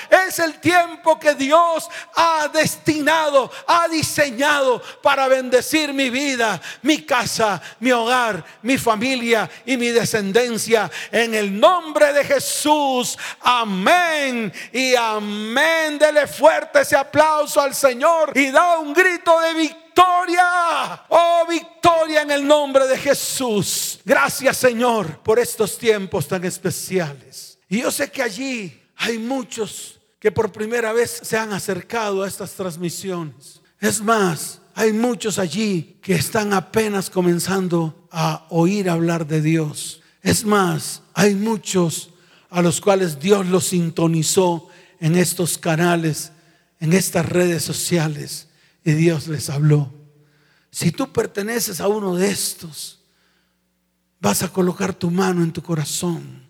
es 0.10 0.40
el 0.40 0.60
tiempo 0.60 1.20
que 1.20 1.36
Dios 1.36 1.88
ha 2.16 2.48
destinado, 2.48 3.52
ha 3.68 3.88
diseñado 3.88 4.82
para 5.02 5.28
bendecir 5.28 5.94
mi 5.94 6.10
vida, 6.10 6.62
mi 6.82 7.04
casa, 7.04 7.62
mi 7.80 7.92
hogar, 7.92 8.44
mi 8.62 8.78
familia 8.78 9.50
y 9.66 9.78
mi 9.78 9.90
descendencia. 9.90 10.90
En 11.12 11.34
el 11.34 11.60
nombre 11.60 12.14
de 12.14 12.24
Jesús. 12.24 13.18
Amén. 13.42 14.52
Y 14.72 14.96
amén. 14.96 15.98
Dele 15.98 16.28
fuerte 16.28 16.82
ese 16.82 16.96
aplauso 16.96 17.62
al 17.62 17.74
Señor 17.74 18.32
y 18.36 18.52
da 18.52 18.80
un 18.80 18.94
grito 18.94 19.40
de 19.42 19.54
victoria. 19.54 21.04
Oh, 21.10 21.46
victoria 21.48 22.22
en 22.22 22.32
el 22.32 22.46
nombre 22.46 22.88
de 22.88 22.98
Jesús. 22.98 24.00
Gracias 24.04 24.58
Señor 24.58 25.20
por 25.20 25.40
estos 25.40 25.78
tiempos 25.78 26.28
tan 26.28 26.44
especiales. 26.46 27.58
Y 27.70 27.82
yo 27.82 27.92
sé 27.92 28.12
que 28.12 28.22
allí 28.22 28.83
hay 28.96 29.18
muchos 29.18 30.00
que 30.20 30.32
por 30.32 30.52
primera 30.52 30.94
vez 30.94 31.20
se 31.24 31.38
han 31.38 31.52
acercado 31.52 32.24
a 32.24 32.28
estas 32.28 32.54
transmisiones. 32.54 33.62
Es 33.80 34.02
más, 34.02 34.62
hay 34.76 34.94
muchos 34.94 35.38
allí 35.38 35.98
que 36.02 36.16
están 36.16 36.54
apenas 36.54 37.10
comenzando 37.10 38.08
a 38.12 38.48
oír 38.50 38.90
hablar 38.90 39.28
de 39.28 39.42
Dios. 39.42 40.02
Es 40.22 40.46
más, 40.46 41.02
hay 41.14 41.36
muchos 41.36 42.12
a 42.50 42.62
los 42.62 42.80
cuales 42.80 43.20
Dios 43.20 43.46
los 43.48 43.66
sintonizó 43.66 44.70
en 45.00 45.18
estos 45.18 45.58
canales, 45.58 46.32
en 46.80 46.94
estas 46.94 47.28
redes 47.28 47.64
sociales, 47.64 48.48
y 48.86 48.94
Dios 48.94 49.28
les 49.28 49.50
habló. 49.50 49.92
Si 50.72 50.92
tú 50.92 51.12
perteneces 51.12 51.82
a 51.82 51.88
uno 51.88 52.16
de 52.16 52.30
estos, 52.30 53.02
vas 54.22 54.42
a 54.44 54.48
colocar 54.48 54.94
tu 54.94 55.12
mano 55.12 55.44
en 55.44 55.52
tu 55.52 55.62
corazón 55.62 56.43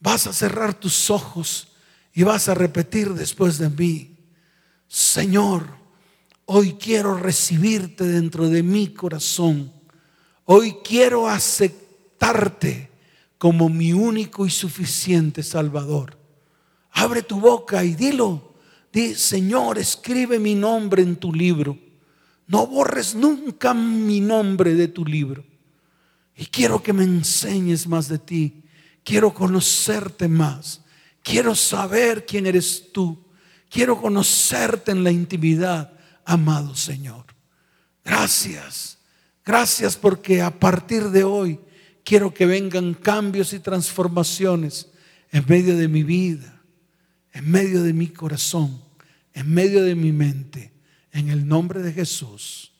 vas 0.00 0.26
a 0.26 0.32
cerrar 0.32 0.74
tus 0.74 1.10
ojos 1.10 1.68
y 2.12 2.22
vas 2.22 2.48
a 2.48 2.54
repetir 2.54 3.14
después 3.14 3.58
de 3.58 3.70
mí, 3.70 4.16
Señor, 4.86 5.68
hoy 6.46 6.74
quiero 6.74 7.14
recibirte 7.14 8.04
dentro 8.04 8.48
de 8.48 8.62
mi 8.62 8.88
corazón. 8.88 9.72
Hoy 10.44 10.76
quiero 10.82 11.28
aceptarte 11.28 12.90
como 13.36 13.68
mi 13.68 13.92
único 13.92 14.46
y 14.46 14.50
suficiente 14.50 15.42
Salvador. 15.42 16.16
Abre 16.92 17.22
tu 17.22 17.38
boca 17.38 17.84
y 17.84 17.94
dilo. 17.94 18.54
Di, 18.92 19.14
Señor, 19.14 19.78
escribe 19.78 20.38
mi 20.38 20.54
nombre 20.54 21.02
en 21.02 21.16
tu 21.16 21.32
libro. 21.32 21.78
No 22.46 22.66
borres 22.66 23.14
nunca 23.14 23.74
mi 23.74 24.20
nombre 24.20 24.74
de 24.74 24.88
tu 24.88 25.04
libro. 25.04 25.44
Y 26.34 26.46
quiero 26.46 26.82
que 26.82 26.94
me 26.94 27.04
enseñes 27.04 27.86
más 27.86 28.08
de 28.08 28.18
ti 28.18 28.62
Quiero 29.08 29.32
conocerte 29.32 30.28
más. 30.28 30.82
Quiero 31.22 31.54
saber 31.54 32.26
quién 32.26 32.44
eres 32.44 32.92
tú. 32.92 33.18
Quiero 33.70 33.98
conocerte 33.98 34.92
en 34.92 35.02
la 35.02 35.10
intimidad, 35.10 35.94
amado 36.26 36.76
Señor. 36.76 37.24
Gracias. 38.04 38.98
Gracias 39.46 39.96
porque 39.96 40.42
a 40.42 40.50
partir 40.50 41.04
de 41.04 41.24
hoy 41.24 41.58
quiero 42.04 42.34
que 42.34 42.44
vengan 42.44 42.92
cambios 42.92 43.54
y 43.54 43.60
transformaciones 43.60 44.90
en 45.32 45.42
medio 45.48 45.74
de 45.78 45.88
mi 45.88 46.02
vida, 46.02 46.60
en 47.32 47.50
medio 47.50 47.82
de 47.82 47.94
mi 47.94 48.08
corazón, 48.08 48.78
en 49.32 49.48
medio 49.48 49.84
de 49.84 49.94
mi 49.94 50.12
mente. 50.12 50.74
En 51.12 51.30
el 51.30 51.48
nombre 51.48 51.80
de 51.80 51.94
Jesús. 51.94 52.72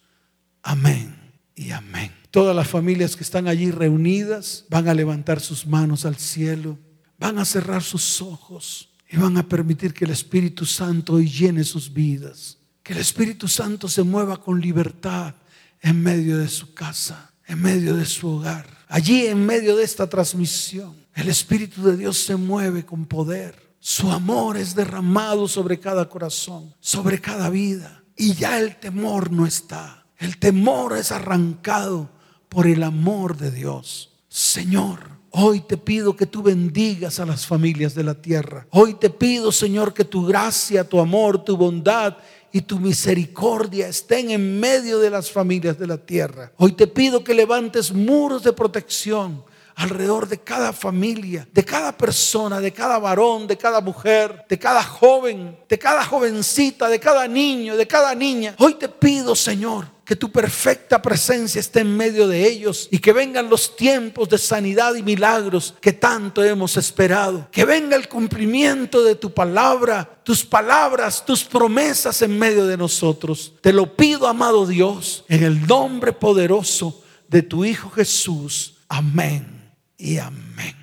Amén 0.63 1.17
y 1.55 1.71
amén. 1.71 2.13
Todas 2.39 2.55
las 2.55 2.69
familias 2.69 3.17
que 3.17 3.25
están 3.25 3.49
allí 3.49 3.73
reunidas 3.73 4.65
van 4.71 4.87
a 4.87 4.95
levantar 4.95 5.41
sus 5.41 5.67
manos 5.67 6.05
al 6.05 6.15
cielo, 6.15 6.79
van 7.19 7.37
a 7.41 7.45
cerrar 7.45 7.83
sus 7.83 8.23
ojos 8.23 8.91
y 9.11 9.17
van 9.17 9.37
a 9.39 9.49
permitir 9.49 9.93
que 9.93 10.05
el 10.05 10.13
Espíritu 10.13 10.65
Santo 10.65 11.15
hoy 11.15 11.29
llene 11.29 11.65
sus 11.65 11.93
vidas. 11.93 12.59
Que 12.85 12.93
el 12.93 13.01
Espíritu 13.01 13.49
Santo 13.49 13.89
se 13.89 14.05
mueva 14.05 14.37
con 14.37 14.61
libertad 14.61 15.35
en 15.81 16.01
medio 16.01 16.39
de 16.39 16.47
su 16.47 16.75
casa, 16.75 17.33
en 17.45 17.61
medio 17.61 17.97
de 17.97 18.05
su 18.05 18.29
hogar. 18.29 18.69
Allí 18.87 19.27
en 19.27 19.45
medio 19.45 19.75
de 19.75 19.83
esta 19.83 20.09
transmisión, 20.09 20.95
el 21.17 21.29
Espíritu 21.29 21.83
de 21.83 21.97
Dios 21.97 22.19
se 22.19 22.37
mueve 22.37 22.87
con 22.87 23.07
poder. 23.07 23.75
Su 23.81 24.13
amor 24.13 24.57
es 24.57 24.77
derramado 24.77 25.49
sobre 25.49 25.81
cada 25.81 26.09
corazón, 26.09 26.73
sobre 26.79 27.21
cada 27.21 27.51
vida. 27.51 28.05
Y 28.17 28.35
ya 28.35 28.61
el 28.61 28.77
temor 28.77 29.33
no 29.33 29.45
está. 29.45 30.07
El 30.19 30.39
temor 30.39 30.97
es 30.97 31.11
arrancado 31.11 32.17
por 32.49 32.67
el 32.67 32.83
amor 32.83 33.37
de 33.37 33.51
Dios. 33.51 34.11
Señor, 34.29 35.01
hoy 35.31 35.61
te 35.61 35.77
pido 35.77 36.17
que 36.17 36.27
tú 36.27 36.43
bendigas 36.43 37.21
a 37.21 37.27
las 37.27 37.47
familias 37.47 37.95
de 37.95 38.05
la 38.05 38.15
tierra. 38.15 38.67
Hoy 38.71 38.95
te 38.95 39.11
pido, 39.11 39.53
Señor, 39.53 39.95
que 39.95 40.05
tu 40.05 40.27
gracia, 40.27 40.89
tu 40.89 41.01
amor, 41.01 41.45
tu 41.45 41.57
bondad 41.57 42.17
y 42.53 42.63
tu 42.63 42.79
misericordia 42.79 43.89
estén 43.89 44.31
en 44.31 44.59
medio 44.59 44.99
de 44.99 45.11
las 45.11 45.31
familias 45.31 45.79
de 45.79 45.87
la 45.87 45.99
tierra. 45.99 46.53
Hoy 46.57 46.73
te 46.73 46.87
pido 46.87 47.23
que 47.23 47.35
levantes 47.35 47.93
muros 47.93 48.43
de 48.43 48.53
protección 48.53 49.45
alrededor 49.79 50.29
de 50.29 50.39
cada 50.39 50.73
familia, 50.73 51.47
de 51.53 51.65
cada 51.65 51.97
persona, 51.97 52.61
de 52.61 52.73
cada 52.73 52.99
varón, 52.99 53.47
de 53.47 53.57
cada 53.57 53.81
mujer, 53.81 54.45
de 54.49 54.59
cada 54.59 54.83
joven, 54.83 55.57
de 55.69 55.79
cada 55.79 56.05
jovencita, 56.05 56.89
de 56.89 56.99
cada 56.99 57.29
niño, 57.29 57.77
de 57.77 57.87
cada 57.87 58.13
niña. 58.15 58.57
Hoy 58.59 58.75
te 58.75 58.89
pido, 58.89 59.37
Señor, 59.37 59.87
que 60.09 60.17
tu 60.17 60.33
perfecta 60.33 61.03
presencia 61.03 61.61
esté 61.61 61.81
en 61.81 61.95
medio 61.95 62.27
de 62.27 62.49
ellos 62.49 62.89
y 62.91 62.99
que 62.99 63.13
vengan 63.13 63.51
los 63.51 63.77
tiempos 63.77 64.27
de 64.31 64.39
sanidad 64.39 64.95
y 64.95 65.03
milagros 65.03 65.75
que 65.83 65.93
tanto 65.93 66.43
hemos 66.43 66.79
esperado. 66.79 67.47
Que 67.53 67.67
venga 67.67 67.95
el 67.95 68.09
cumplimiento 68.09 69.05
de 69.05 69.17
tu 69.17 69.35
palabra, 69.35 70.09
tus 70.25 70.47
palabras, 70.47 71.27
tus 71.27 71.45
promesas 71.45 72.23
en 72.23 72.39
medio 72.39 72.67
de 72.67 72.79
nosotros. 72.79 73.53
Te 73.61 73.71
lo 73.71 73.95
pido, 73.95 74.27
amado 74.27 74.67
Dios, 74.67 75.27
en 75.29 75.45
el 75.45 75.67
nombre 75.67 76.15
poderoso 76.15 77.05
de 77.29 77.43
tu 77.43 77.67
Hijo 77.67 77.91
Jesús. 77.91 78.77
Amén 78.89 79.75
y 79.99 80.17
amén. 80.17 80.78